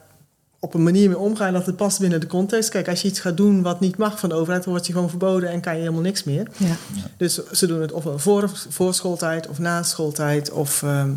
[0.59, 2.69] op een manier mee omgaan dat het past binnen de context.
[2.69, 4.93] Kijk, als je iets gaat doen wat niet mag van de overheid, dan word je
[4.93, 6.49] gewoon verboden en kan je helemaal niks meer.
[6.57, 6.77] Ja.
[7.17, 10.51] Dus ze doen het ofwel voor, voor schooltijd of na schooltijd.
[10.51, 11.11] Of ehm,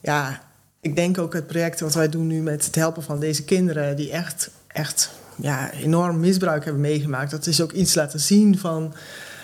[0.00, 0.40] ja,
[0.80, 3.96] ik denk ook het project wat wij doen nu met het helpen van deze kinderen
[3.96, 7.30] die echt, echt ja, enorm misbruik hebben meegemaakt.
[7.30, 8.94] Dat is ook iets laten zien van,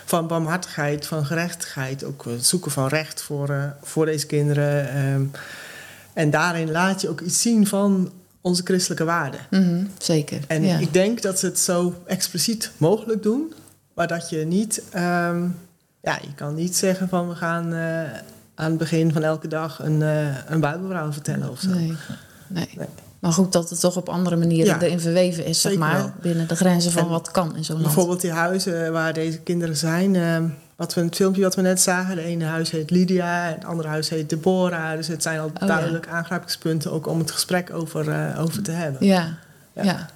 [0.04, 2.04] van barmhartigheid, van gerechtigheid.
[2.04, 4.88] Ook het zoeken van recht voor, eh, voor deze kinderen.
[4.88, 5.22] ehm.
[6.12, 9.40] en daarin laat je ook iets zien van onze christelijke waarden.
[9.50, 9.84] Mhm.
[9.98, 10.40] Zeker.
[10.46, 10.78] En ja.
[10.78, 13.54] ik denk dat ze het zo expliciet mogelijk doen,
[13.94, 15.42] maar dat je niet, ehm,
[16.02, 18.02] ja, je kan niet zeggen van we gaan eh,
[18.56, 21.68] aan het begin van elke dag een, eh een Bijbelverhaal vertellen of zo.
[21.68, 21.96] Nee.
[22.46, 22.68] Nee.
[22.76, 22.86] Nee.
[23.18, 25.96] Maar goed dat het toch op andere manieren Ja, erin verweven is, zeg maar.
[25.96, 26.10] wel.
[26.20, 27.86] Binnen de grenzen van En wat kan in zo'n land.
[27.86, 30.16] Bijvoorbeeld die huizen waar deze kinderen zijn.
[30.16, 30.44] ehm,
[30.76, 32.16] wat we in het filmpje wat we net zagen.
[32.16, 34.96] De ene huis heet Lydia, het andere huis heet Deborah.
[34.96, 35.66] Dus het zijn al Oh, ja.
[35.66, 39.06] duidelijk aangrijpingspunten ook om het gesprek over, eh, over te hebben.
[39.06, 39.36] Ja.
[39.72, 39.82] Ja.
[39.82, 40.06] Ja.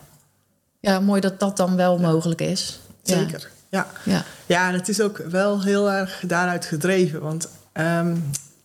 [0.80, 1.00] ja.
[1.00, 2.80] mooi dat dat dan wel mogelijk is.
[3.02, 3.86] Zeker, ja.
[4.04, 4.24] Ja.
[4.46, 7.20] Ja, en het is ook wel heel erg daaruit gedreven.
[7.20, 8.16] Want ehm,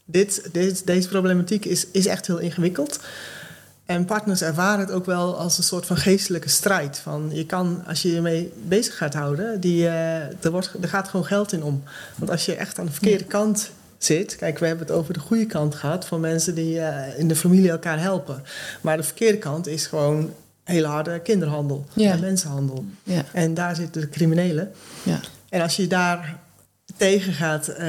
[0.05, 2.99] dit, dit, deze problematiek is, is echt heel ingewikkeld.
[3.85, 6.97] En partners ervaren het ook wel als een soort van geestelijke strijd.
[6.97, 10.87] Van je kan, als je je mee bezig gaat houden, die, eh, er, wordt, er
[10.89, 11.83] gaat gewoon geld in om.
[12.15, 14.35] Want als je echt aan de verkeerde kant zit.
[14.35, 17.35] Kijk, we hebben het over de goede kant gehad van mensen die eh, in de
[17.35, 18.43] familie elkaar helpen.
[18.81, 22.11] Maar de verkeerde kant is gewoon hele harde kinderhandel Ja.
[22.11, 22.85] en mensenhandel.
[23.03, 24.71] Ja, En daar zitten de criminelen.
[25.03, 25.19] ja.
[25.49, 26.39] En als je daar
[26.97, 27.87] tegen gaat eh,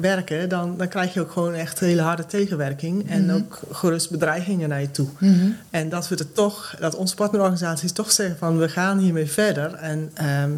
[0.00, 3.10] werken, dan, dan krijg je ook gewoon echt hele harde tegenwerking.
[3.10, 5.08] En ook gerust bedreigingen naar je toe.
[5.18, 5.50] Mhm.
[5.70, 9.74] En dat we het toch, dat onze partnerorganisaties toch zeggen van we gaan hiermee verder.
[9.74, 10.50] En ehm,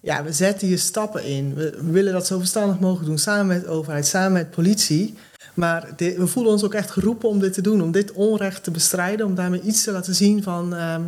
[0.00, 1.54] ja, we zetten hier stappen in.
[1.54, 5.14] We, willen dat zo verstandig mogelijk doen, samen met de overheid, samen met politie.
[5.54, 8.70] Maar we voelen ons ook echt geroepen om dit te doen, om dit onrecht te
[8.70, 11.02] bestrijden, om daarmee iets te laten zien van, ehm,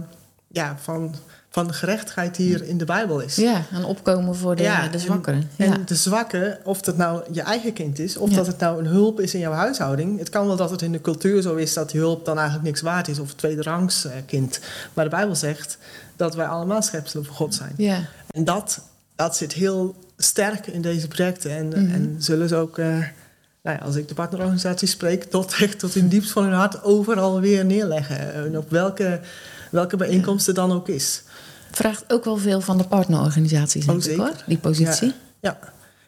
[0.48, 1.14] ja, van,
[1.52, 3.36] van de gerechtigheid die hier in de Bijbel is.
[3.36, 5.50] ja en opkomen voor de, Ja, de en- zwakkeren.
[5.56, 5.76] En Ja.
[5.86, 8.36] de zwakke, of dat nou je eigen kind is, of Ja.
[8.36, 10.18] dat het nou een hulp is in jouw huishouding.
[10.18, 12.66] Het kan wel dat het in de cultuur zo is dat die hulp dan eigenlijk
[12.66, 14.60] niks waard is, of een tweederangs eh, kind.
[14.92, 15.78] Maar de Bijbel zegt
[16.16, 17.72] dat wij allemaal schepselen voor God zijn.
[17.76, 17.98] ja.
[18.30, 18.80] En dat,
[19.16, 21.50] dat zit heel sterk in deze projecten.
[21.50, 21.76] En, Mhm.
[21.94, 22.86] en zullen ze ook, eh,
[23.62, 26.82] nou ja, als ik de partnerorganisaties spreek, tot echt tot in diepst van hun hart
[26.84, 28.34] overal weer neerleggen.
[28.34, 29.20] En op welke,
[29.70, 31.22] welke bijeenkomst het dan ook is.
[31.72, 35.12] Vraagt ook wel veel van de partnerorganisaties, denk Oh, ik hoor, die positie.
[35.40, 35.58] Ja.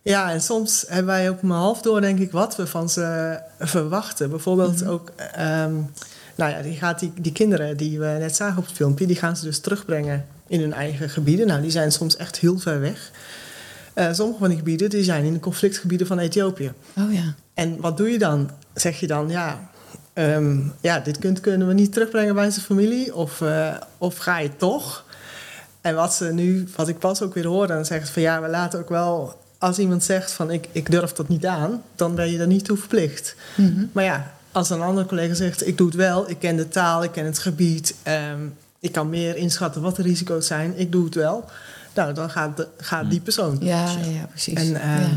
[0.02, 3.38] Ja, en soms hebben wij ook maar half door, denk ik, wat we van ze
[3.58, 4.30] verwachten.
[4.30, 5.72] Bijvoorbeeld ook, ehm,
[6.34, 9.16] nou ja, die, gaat die, die kinderen die we net zagen op het filmpje, die
[9.16, 11.46] gaan ze dus terugbrengen in hun eigen gebieden.
[11.46, 13.10] Nou, die zijn soms echt heel ver weg.
[13.94, 16.72] Eh, sommige van die gebieden die zijn in de conflictgebieden van Ethiopië.
[16.98, 17.34] Oh ja.
[17.54, 18.50] En wat doe je dan?
[18.74, 19.70] Zeg je dan, ja,
[20.12, 23.14] ehm, ja dit kind kunnen we niet terugbrengen bij zijn familie?
[23.14, 25.03] Of, eh, of ga je toch?
[25.84, 28.40] En wat ze nu, wat ik pas ook weer hoor, dan zeggen ze van ja,
[28.42, 32.14] we laten ook wel, als iemand zegt van ik, ik durf dat niet aan, dan
[32.14, 33.36] ben je er niet toe verplicht.
[33.56, 33.84] Mhm.
[33.92, 37.02] Maar ja, als een andere collega zegt ik doe het wel, ik ken de taal,
[37.02, 38.38] ik ken het gebied, ehm,
[38.80, 41.44] ik kan meer inschatten wat de risico's zijn, ik doe het wel.
[41.94, 43.56] Nou, dan gaat, de, gaat die persoon.
[43.60, 44.54] Ja, ja, precies.
[44.54, 45.08] En, eh, ja.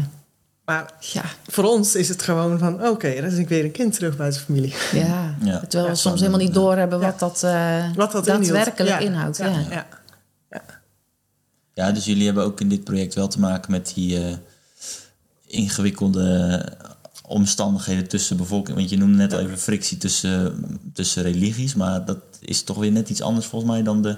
[0.66, 3.94] Maar Ja, voor ons is het gewoon van oké, dan is ik weer een kind
[3.94, 4.74] terug bij zijn familie.
[4.92, 5.36] ja.
[5.44, 5.60] Ja.
[5.60, 5.96] Terwijl we Ja.
[5.96, 9.38] soms helemaal niet doorhebben wat dat, eh, Wat dat daadwerkelijk inhoudt.
[9.38, 9.46] Ja.
[9.48, 9.60] Ja.
[9.70, 9.86] Ja.
[11.78, 14.34] Ja, dus jullie hebben ook in dit project wel te maken met die eh,
[15.46, 16.66] ingewikkelde
[17.28, 18.78] omstandigheden tussen bevolking.
[18.78, 20.63] Want je noemde net al even frictie tussen,
[20.94, 24.18] tussen religies, maar dat is toch weer net iets anders volgens mij dan de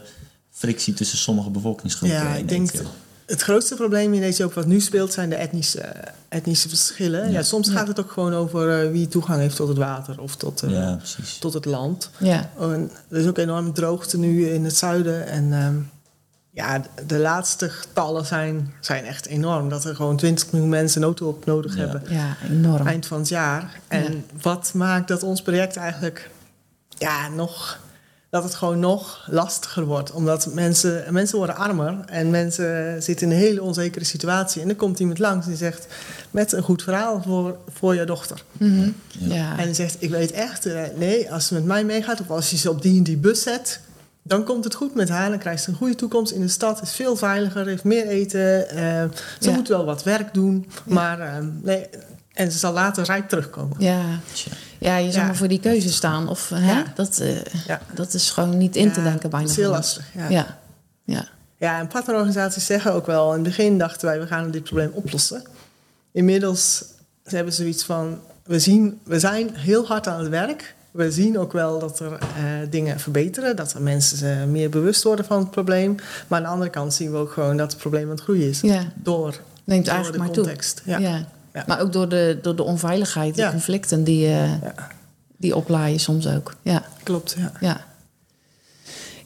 [0.51, 2.17] frictie tussen sommige bevolkingsgroepen.
[2.17, 2.87] Ja, ik denk Ethiopië.
[3.25, 5.93] het grootste probleem in Ethiopië wat nu speelt zijn de etnische,
[6.29, 7.31] etnische verschillen.
[7.31, 7.43] Ja.
[7.43, 10.63] soms gaat het ook gewoon over eh, wie toegang heeft tot het water of tot,
[10.63, 10.99] eh, Ja,
[11.39, 12.09] tot het land.
[12.19, 12.49] Ja.
[12.59, 15.27] En er is ook enorm droogte nu in het zuiden.
[15.27, 15.75] En ehm,
[16.59, 19.69] ja, de- laatste getallen zijn, zijn echt enorm.
[19.69, 21.79] Dat er gewoon 20 miljoen mensen noodhulp nodig Ja.
[21.79, 22.03] hebben.
[22.09, 22.87] ja, enorm.
[22.87, 23.79] eind van het jaar.
[23.87, 24.19] En Ja.
[24.41, 26.29] wat maakt dat ons project eigenlijk
[26.97, 27.79] ja, nog,
[28.29, 30.11] dat het gewoon nog lastiger wordt?
[30.11, 34.61] Omdat mensen, mensen worden armer en mensen zitten in een hele onzekere situatie.
[34.61, 35.87] En dan komt iemand langs die zegt
[36.31, 38.43] met een goed verhaal voor, voor je dochter.
[38.51, 38.89] Mhm.
[39.07, 39.57] Ja.
[39.57, 42.49] En die zegt, ik weet echt, eh, nee, als ze met mij meegaat of als
[42.49, 43.79] je ze op die en die bus zet,
[44.23, 45.29] dan komt het goed met haar.
[45.29, 48.69] Dan krijgt ze een goede toekomst in de stad, is veel veiliger, heeft meer eten.
[48.69, 49.03] eh,
[49.39, 49.55] ze Ja.
[49.55, 51.87] moet wel wat werk doen, maar eh, nee.
[52.33, 53.75] En ze zal later rijk terugkomen.
[53.79, 54.01] Ja.
[54.79, 55.27] Ja, je zal Ja.
[55.27, 56.27] maar voor die keuze staan.
[56.29, 56.71] Of, hè?
[56.71, 56.83] Ja.
[56.95, 57.81] Dat, eh, Ja.
[57.93, 59.45] dat is gewoon niet in te denken bijna.
[59.47, 60.05] Het is heel lastig.
[60.13, 60.27] Ja.
[60.29, 60.57] Ja.
[61.03, 61.27] Ja.
[61.57, 63.27] Ja, en partnerorganisaties zeggen ook wel...
[63.27, 65.43] in het begin dachten wij, we gaan dit probleem oplossen.
[66.11, 66.83] Inmiddels
[67.23, 68.19] hebben ze zoiets van...
[68.45, 70.75] we, zien, we zijn heel hard aan het werk.
[70.91, 72.19] We zien ook wel dat er eh,
[72.69, 73.55] dingen verbeteren.
[73.55, 75.95] Dat er mensen eh, meer bewust worden van het probleem.
[76.27, 78.49] Maar aan de andere kant zien we ook gewoon dat het probleem aan het groeien
[78.49, 78.61] is.
[78.61, 78.83] ja.
[78.95, 80.43] Door, Neemt door eigenlijk de maar toe.
[80.43, 80.81] context.
[80.85, 80.97] Ja.
[80.97, 81.25] Ja.
[81.53, 81.63] Ja.
[81.67, 83.51] Maar ook door de, door de onveiligheid, de Ja.
[83.51, 84.73] conflicten die, eh, Ja,
[85.37, 86.53] die oplaaien soms ook.
[86.61, 86.83] Ja.
[87.03, 87.35] klopt.
[87.37, 87.51] Ja.
[87.59, 87.85] Ja.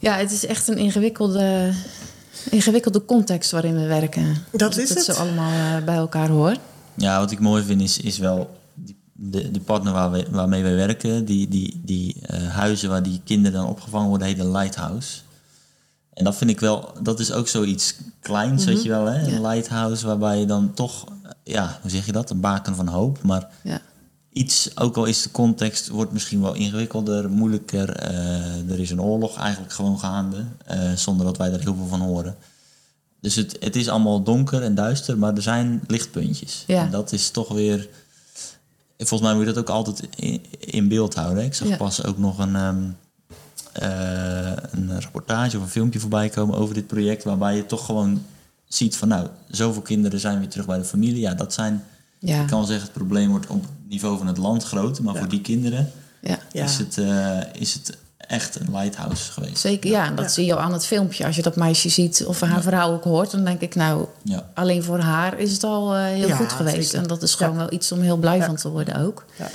[0.00, 1.70] ja, het is echt een ingewikkelde,
[2.50, 4.36] ingewikkelde context waarin we werken.
[4.52, 5.06] Dat is het.
[5.06, 5.16] het.
[5.16, 6.56] zo allemaal bij elkaar hoor.
[6.94, 8.56] Ja, wat ik mooi vind is, is wel
[9.30, 13.20] de, de partner waar we, waarmee wij werken, die, die, die eh, huizen waar die
[13.24, 15.18] kinderen dan opgevangen worden, heet een lighthouse.
[16.12, 19.20] En dat vind ik wel, dat is ook zoiets kleins, weet je wel, hè?
[19.20, 19.26] Ja.
[19.32, 21.04] Een lighthouse waarbij je dan toch,
[21.44, 22.30] ja, hoe zeg je dat?
[22.30, 23.22] Een baken van hoop.
[23.22, 23.80] Maar Ja.
[24.32, 27.90] iets, ook al is de context, wordt misschien wel ingewikkelder, moeilijker.
[27.96, 31.86] eh, er is een oorlog eigenlijk gewoon gaande, eh, zonder dat wij er heel veel
[31.86, 32.36] van horen.
[33.20, 36.64] Dus het, het is allemaal donker en duister, maar er zijn lichtpuntjes.
[36.66, 36.84] Ja.
[36.84, 37.88] En dat is toch weer...
[38.98, 41.44] Volgens mij moet je dat ook altijd in, in beeld houden.
[41.44, 41.76] Ik zag Ja.
[41.76, 42.82] pas ook nog een, ehm,
[43.72, 47.24] eh, een rapportage of een filmpje voorbij komen over dit project...
[47.24, 48.22] waarbij je toch gewoon
[48.68, 49.08] ziet van...
[49.08, 51.20] nou, zoveel kinderen zijn weer terug bij de familie.
[51.20, 51.84] Ja, dat zijn...
[52.18, 52.40] Ja.
[52.40, 55.04] Ik kan wel zeggen, het probleem wordt op het niveau van het land groter...
[55.04, 55.20] maar Ja.
[55.20, 55.90] voor die kinderen
[56.22, 56.38] Ja.
[56.52, 56.64] Ja.
[56.64, 57.96] is, het, eh, is het
[58.26, 59.58] echt een lighthouse geweest.
[59.58, 60.04] Zeker, ja.
[60.06, 60.30] En dat Ja.
[60.30, 61.26] zie je al aan het filmpje.
[61.26, 63.30] Als je dat meisje ziet of haar verhaal ook hoort...
[63.30, 64.48] dan denk ik, nou, Ja.
[64.54, 66.76] alleen voor haar is het al eh, heel Ja, goed geweest.
[66.90, 66.98] zeker.
[66.98, 67.58] En dat is gewoon Ja.
[67.58, 68.44] wel iets om heel blij Ja.
[68.46, 69.24] van te worden ook.
[69.38, 69.48] Ja.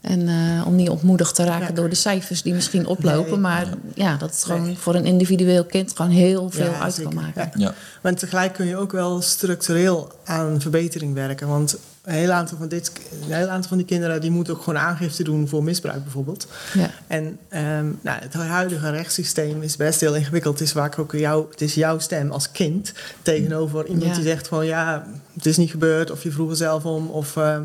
[0.00, 1.72] En eh, om niet ontmoedigd te raken Ja.
[1.74, 3.30] door de cijfers die misschien oplopen.
[3.30, 3.38] Nee.
[3.40, 4.76] maar ja, dat het gewoon Nee.
[4.78, 7.12] voor een individueel kind gewoon heel veel Ja, uit zeker.
[7.12, 7.50] kan maken.
[7.54, 7.66] Ja.
[7.66, 7.74] Ja.
[8.02, 11.48] Maar tegelijk kun je ook wel structureel aan verbetering werken.
[11.48, 12.92] Want een heel aantal van, dit,
[13.28, 16.46] een heel aantal van die kinderen die moeten ook gewoon aangifte doen voor misbruik bijvoorbeeld.
[16.74, 16.90] Ja.
[17.06, 20.58] En ehm, nou, het huidige rechtssysteem is best heel ingewikkeld.
[20.58, 22.92] Het is vaak ook jou, het is jouw stem als kind
[23.22, 24.14] tegenover iemand Ja.
[24.14, 27.36] die zegt van ja, het is niet gebeurd of je vroeg er zelf om of
[27.36, 27.62] ehm,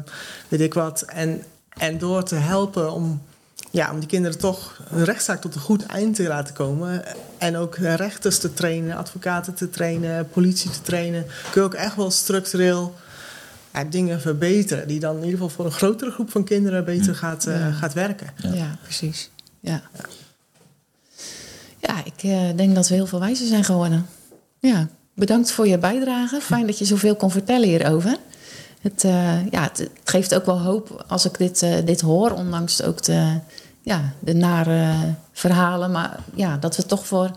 [0.48, 1.02] weet ik wat.
[1.02, 1.44] En,
[1.78, 3.22] en door te helpen om,
[3.72, 7.04] ja, om die kinderen toch een rechtszaak tot een goed eind te laten komen.
[7.38, 11.26] En ook rechters te trainen, advocaten te trainen, politie te trainen.
[11.52, 12.96] Kun je ook echt wel structureel
[13.74, 14.88] ja, dingen verbeteren.
[14.88, 17.72] Die dan in ieder geval voor een grotere groep van kinderen beter gaat, eh, Ja.
[17.72, 18.28] gaat werken.
[18.54, 19.30] Ja, precies.
[19.60, 19.82] Ja,
[21.80, 24.06] ja ik eh, denk dat we heel veel wijzer zijn geworden.
[24.60, 26.42] Ja, bedankt voor je bijdrage.
[26.42, 28.18] Fijn dat je zoveel kon vertellen hierover.
[28.82, 32.32] Het, eh, ja, het, het geeft ook wel hoop als ik dit, eh, dit hoor,
[32.32, 33.40] ondanks ook de,
[33.82, 34.94] ja, de nare
[35.32, 35.92] verhalen.
[35.92, 37.32] Maar ja, dat we toch voor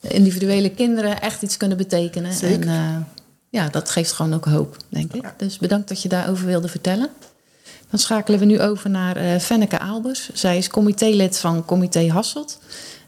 [0.00, 2.32] individuele kinderen echt iets kunnen betekenen.
[2.32, 2.68] Zeker.
[2.68, 2.96] En eh,
[3.54, 5.24] ja, dat geeft gewoon ook hoop, denk ik.
[5.36, 7.08] Dus bedankt dat je daarover wilde vertellen.
[7.90, 10.30] Dan schakelen we nu over naar eh Fenneke Aalbers.
[10.32, 12.60] Zij is comitélid van Comité Hasselt.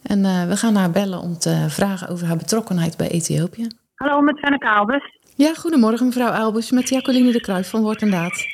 [0.03, 3.67] En eh, we gaan haar bellen om te vragen over haar betrokkenheid bij Ethiopië.
[3.95, 5.19] Hallo, met Fenneke Albers.
[5.35, 8.45] Ja, goedemorgen mevrouw Aalbers met Jacqueline de Kruijf van Woord en Daad.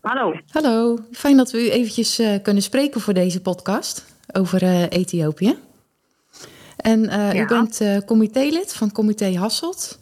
[0.00, 0.34] Hallo.
[0.50, 5.56] Hallo, fijn dat we u eventjes eh, kunnen spreken voor deze podcast over eh, Ethiopië.
[6.76, 7.42] En eh, Ja.
[7.42, 9.98] u bent eh comitélid van Comité Hasselt.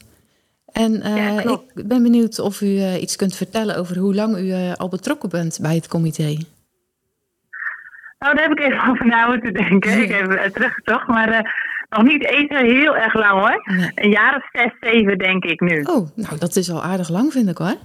[0.73, 4.37] En eh, Ja, ik ben benieuwd of u eh, iets kunt vertellen over hoe lang
[4.37, 6.37] u eh, al betrokken bent bij het comité.
[8.19, 10.01] Nou, daar heb ik even over na moeten denken.
[10.01, 11.55] Ik heb teruggezocht, maar
[11.89, 13.75] nog niet eens zo heel erg lang hoor.
[13.77, 13.91] Nee.
[13.95, 15.81] Een jaar of zes, zeven denk ik nu.
[15.81, 17.75] Oh, nou dat is al aardig lang vind ik hoor.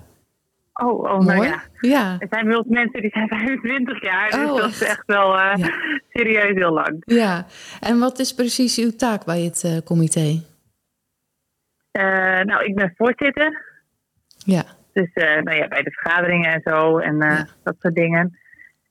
[0.75, 1.25] Oh, oh Mooi.
[1.27, 1.63] nou ja.
[1.81, 5.03] Ja, Er zijn wel mensen die zijn 25 jaar, dus Oh, dat is echt?
[5.07, 5.57] wel Ja.
[6.13, 7.03] serieus heel lang.
[7.05, 7.47] ja.
[7.81, 10.41] En wat is precies uw taak bij het comité?
[11.97, 13.75] Eh, nou, ik ben voorzitter,
[14.45, 17.47] Ja, dus eh, nou ja, bij de vergaderingen en zo en eh, Ja.
[17.63, 18.39] dat soort dingen.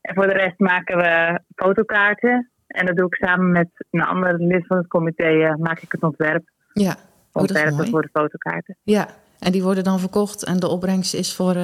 [0.01, 2.49] En voor de rest maken we fotokaarten.
[2.67, 6.03] En dat doe ik samen met een ander lid van het comité, maak ik het
[6.03, 6.49] ontwerp.
[6.73, 6.95] ja.
[7.31, 8.77] Oh, Ontwerpen voor de fotokaarten.
[8.83, 9.07] Ja,
[9.39, 11.55] en die worden dan verkocht en de opbrengst is voor,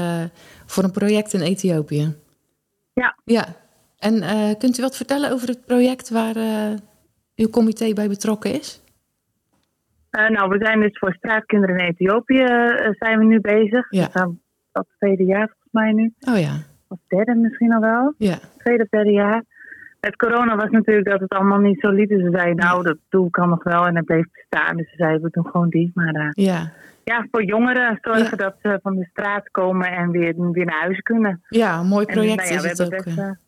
[0.65, 2.15] voor een project in Ethiopië.
[2.93, 3.15] Ja.
[3.23, 3.45] Ja.
[3.97, 4.23] En
[4.58, 6.36] kunt u wat vertellen over het project waar
[7.36, 8.82] uw comité bij betrokken is?
[10.12, 13.86] Eh, nou, we zijn dus voor straatkinderen in Ethiopië eh, zijn we nu bezig.
[13.89, 14.08] Ja.
[14.13, 14.36] Dat is
[14.71, 16.13] dat tweede jaar volgens mij nu.
[16.34, 16.54] Oh ja,
[16.88, 18.13] Of derde misschien al wel.
[18.17, 19.43] ja, Tweede of derde jaar.
[20.02, 22.10] Met corona was natuurlijk dat het allemaal niet zo liep.
[22.10, 23.86] Dus we zeiden, nou, dat doel kan nog wel.
[23.88, 24.78] En het bleef bestaan.
[24.78, 25.91] Dus we zeiden, we doen gewoon die.
[25.93, 26.71] Maar eh, ja.
[27.04, 28.36] ja, voor jongeren zorgen Ja.
[28.36, 31.41] dat ze van de straat komen en weer, weer naar huis kunnen.
[31.50, 33.39] Ja, een mooi En, project nou ja, is we het hebben ook best,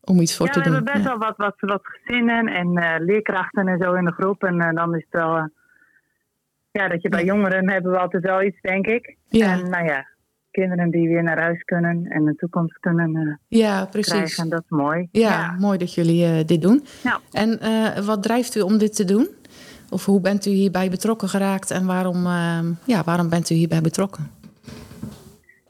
[0.00, 0.74] om iets voor ja, te we doen.
[0.74, 2.72] hebben best wel wat, wat, wat gezinnen en
[3.04, 4.44] leerkrachten en zo in de groep.
[4.44, 5.48] En dan is het wel...
[6.72, 9.16] ja, dat je bij jongeren hebben we altijd wel iets, denk ik.
[9.28, 9.52] Ja.
[9.52, 10.06] En nou ja,
[10.50, 14.12] kinderen die weer naar huis kunnen en een toekomst kunnen eh, Ja, precies.
[14.12, 14.48] krijgen.
[14.48, 15.08] Dat is mooi.
[15.12, 16.84] Ja, mooi dat jullie eh, dit doen.
[17.02, 17.18] Ja.
[17.32, 19.28] En eh, wat drijft u om dit te doen?
[19.90, 23.80] Of hoe bent u hierbij betrokken geraakt en waarom, eh, ja, waarom bent u hierbij
[23.80, 24.30] betrokken?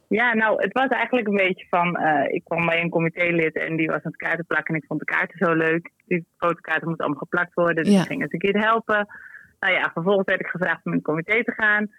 [0.09, 1.97] Ja, nou, het was eigenlijk een beetje van...
[1.97, 4.75] eh, ik kwam bij een comitélid en die was aan het kaarten plakken...
[4.75, 5.91] en ik vond de kaarten zo leuk.
[6.07, 8.01] Die fotokaarten moeten allemaal geplakt worden, dus Ja.
[8.01, 9.07] ik ging eens een keer helpen.
[9.61, 11.91] Nou ja, vervolgens werd ik gevraagd om in het comité te gaan.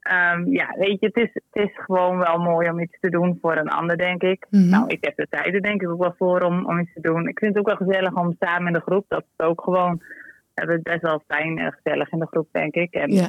[0.00, 3.38] Ehm, ja, weet je, het is, het is gewoon wel mooi om iets te doen
[3.40, 4.46] voor een ander, denk ik.
[4.50, 4.68] Mhm.
[4.68, 7.00] Nou, ik heb de tijd er denk ik ook wel voor om, om iets te
[7.00, 7.28] doen.
[7.28, 9.04] Ik vind het ook wel gezellig om samen in de groep...
[9.08, 9.96] dat is ook gewoon...
[9.98, 12.94] We hebben het best wel fijn en gezellig in de groep, denk ik.
[12.94, 13.28] En Ja,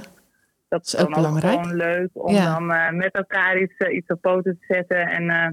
[0.67, 1.53] dat is is ook belangrijk.
[1.59, 2.53] gewoon leuk om Ja.
[2.57, 5.07] dan eh, met elkaar iets, eh, iets op poten te zetten.
[5.07, 5.49] En eh,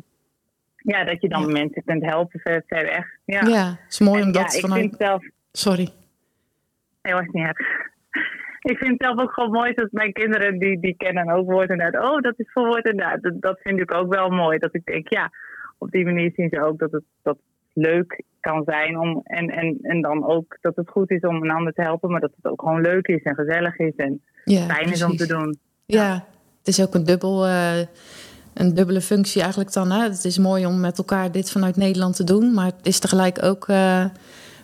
[0.77, 1.53] ja, dat je dan Ja.
[1.53, 3.07] mensen kunt helpen ver, ver weg.
[3.25, 3.69] Ja, ja.
[3.69, 4.81] het is mooi En om ja, dat ik vanuit...
[4.81, 5.25] vind zelf...
[5.53, 5.89] Sorry.
[7.03, 7.59] Nee, was niet erg.
[8.71, 11.71] ik vind het zelf ook gewoon mooi dat mijn kinderen, die, die kennen ook woord
[11.71, 11.95] en daad.
[11.95, 13.23] Oh, dat is voor woord en daad.
[13.23, 14.59] Dat, dat vind ik ook wel mooi.
[14.59, 15.31] Dat ik denk, ja,
[15.79, 17.39] op die manier zien ze ook dat het, dat
[17.73, 18.99] leuk kan zijn.
[18.99, 22.11] Om, en, en, en dan ook dat het goed is om een ander te helpen.
[22.11, 25.17] Maar dat het ook gewoon leuk is en gezellig is en Ja, fijn is om
[25.17, 25.59] te doen.
[25.87, 26.25] Ja,
[26.59, 27.79] het is ook een, dubbel, eh,
[28.55, 29.91] een dubbele functie eigenlijk dan.
[29.91, 30.03] Hè?
[30.03, 32.55] Het is mooi om met elkaar dit vanuit Nederland te doen.
[32.55, 34.05] Maar het is tegelijk ook eh,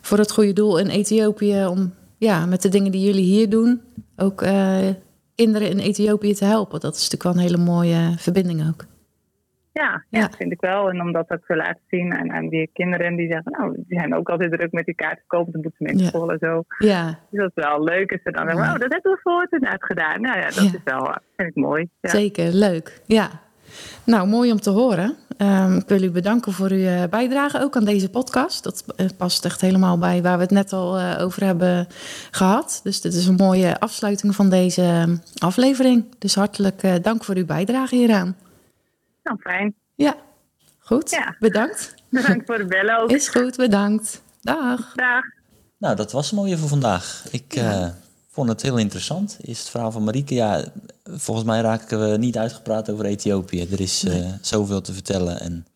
[0.01, 1.67] voor het goede doel in Ethiopië...
[1.67, 1.93] om
[2.23, 3.81] ja, met de dingen die jullie hier doen...
[4.17, 4.89] ook eh,
[5.35, 6.81] kinderen in Ethiopië te helpen.
[6.81, 8.85] Dat is natuurlijk wel een hele mooie verbinding ook.
[9.73, 10.21] Ja, Ja.
[10.21, 10.89] ja, vind ik wel.
[10.91, 13.99] En om dat ook te laten zien aan, aan die kinderen die zeggen, nou, die
[13.99, 16.65] zijn ook altijd druk met die kaarten kopen, de boetementenschool en zo.
[16.79, 18.13] Ja, Dus dat is wel leuk.
[18.13, 18.53] Als ze dan Ja.
[18.53, 20.21] oh, dat hebben we voor het gedaan.
[20.21, 20.63] Nou ja, dat Ja.
[20.63, 21.89] is wel, eh, vind ik mooi.
[22.01, 22.09] Ja.
[22.11, 22.53] zeker.
[22.53, 23.03] Leuk.
[23.07, 23.31] Ja.
[24.05, 25.17] Nou, mooi om te horen.
[25.39, 28.63] Um, ik wil u bedanken voor uw eh, bijdrage ook aan deze podcast.
[28.63, 31.89] Dat uh, past echt helemaal bij waar we het net al uh, over hebben
[32.31, 32.81] gehad.
[32.83, 36.05] Dus dit is een mooie afsluiting van deze ehm, aflevering.
[36.19, 38.37] Dus hartelijk dank voor uw bijdrage hieraan.
[39.23, 39.75] Nou, fijn.
[39.95, 40.15] Ja,
[40.79, 41.11] goed.
[41.11, 41.37] Ja.
[41.39, 41.95] Bedankt.
[42.09, 43.11] Bedankt voor de bellen ook.
[43.11, 44.23] Is goed, bedankt.
[44.41, 44.93] Dag.
[44.95, 45.25] Dag.
[45.79, 47.25] Nou, dat was het mooie voor vandaag.
[47.31, 47.95] Ik ja.
[48.33, 49.37] Vond het heel interessant.
[49.41, 50.35] Is het verhaal van Marieke.
[50.35, 50.65] Ja,
[51.05, 53.69] volgens mij raken we niet uitgepraat over Ethiopië.
[53.71, 54.23] Er is nee.
[54.23, 55.41] uh, zoveel te vertellen.
[55.41, 55.67] En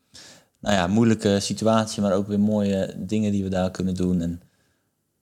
[0.59, 4.21] nou ja, moeilijke situatie, maar ook weer mooie dingen die we daar kunnen doen.
[4.21, 4.43] En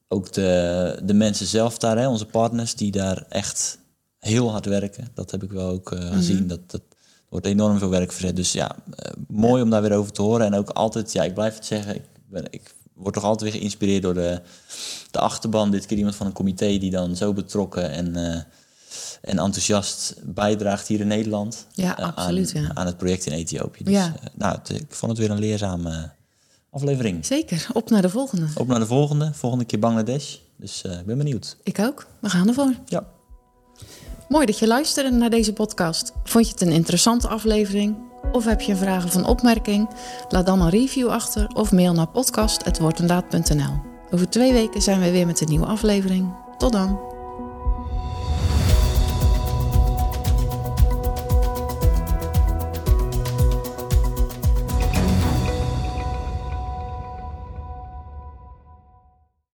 [0.09, 3.78] ook de, de mensen zelf daar, hè, onze partners, die daar echt
[4.18, 5.09] heel hard werken.
[5.14, 6.35] Dat heb ik wel ook uh, gezien.
[6.35, 6.49] Mm -hmm.
[6.49, 6.82] dat, dat
[7.28, 8.37] wordt enorm veel werk verzet.
[8.37, 10.47] Dus ja, uh, mooi om daar weer over te horen.
[10.47, 13.61] En ook altijd, ja, ik blijf het zeggen, ik, ben, ik word toch altijd weer
[13.61, 14.40] geïnspireerd door de,
[15.11, 15.70] de achterban.
[15.70, 18.34] Dit keer iemand van een comité die dan zo betrokken en, uh,
[19.20, 21.66] en enthousiast bijdraagt hier in Nederland.
[21.72, 22.53] Ja, uh, absoluut.
[22.57, 22.70] Aan, ja.
[22.74, 23.84] aan het project in Ethiopië.
[23.84, 24.14] Dus Ja.
[24.34, 26.11] nou, het, ik vond het weer een leerzame
[26.70, 27.26] aflevering.
[27.26, 28.47] Zeker, op naar de volgende.
[28.55, 29.30] Op naar de volgende.
[29.34, 30.36] Volgende keer Bangladesh.
[30.57, 31.57] Dus ik ben benieuwd.
[31.62, 32.07] Ik ook.
[32.18, 32.74] We gaan ervoor.
[32.86, 33.07] Ja.
[34.28, 36.12] Mooi dat je luisterde naar deze podcast.
[36.24, 37.97] Vond je het een interessante aflevering?
[38.33, 39.89] Of heb je een vraag of een opmerking?
[40.29, 43.93] Laat dan een review achter of mail naar podcast.woordendaad.nl.
[44.11, 46.35] Over twee weken zijn we weer met een nieuwe aflevering.
[46.59, 47.14] Tot dan!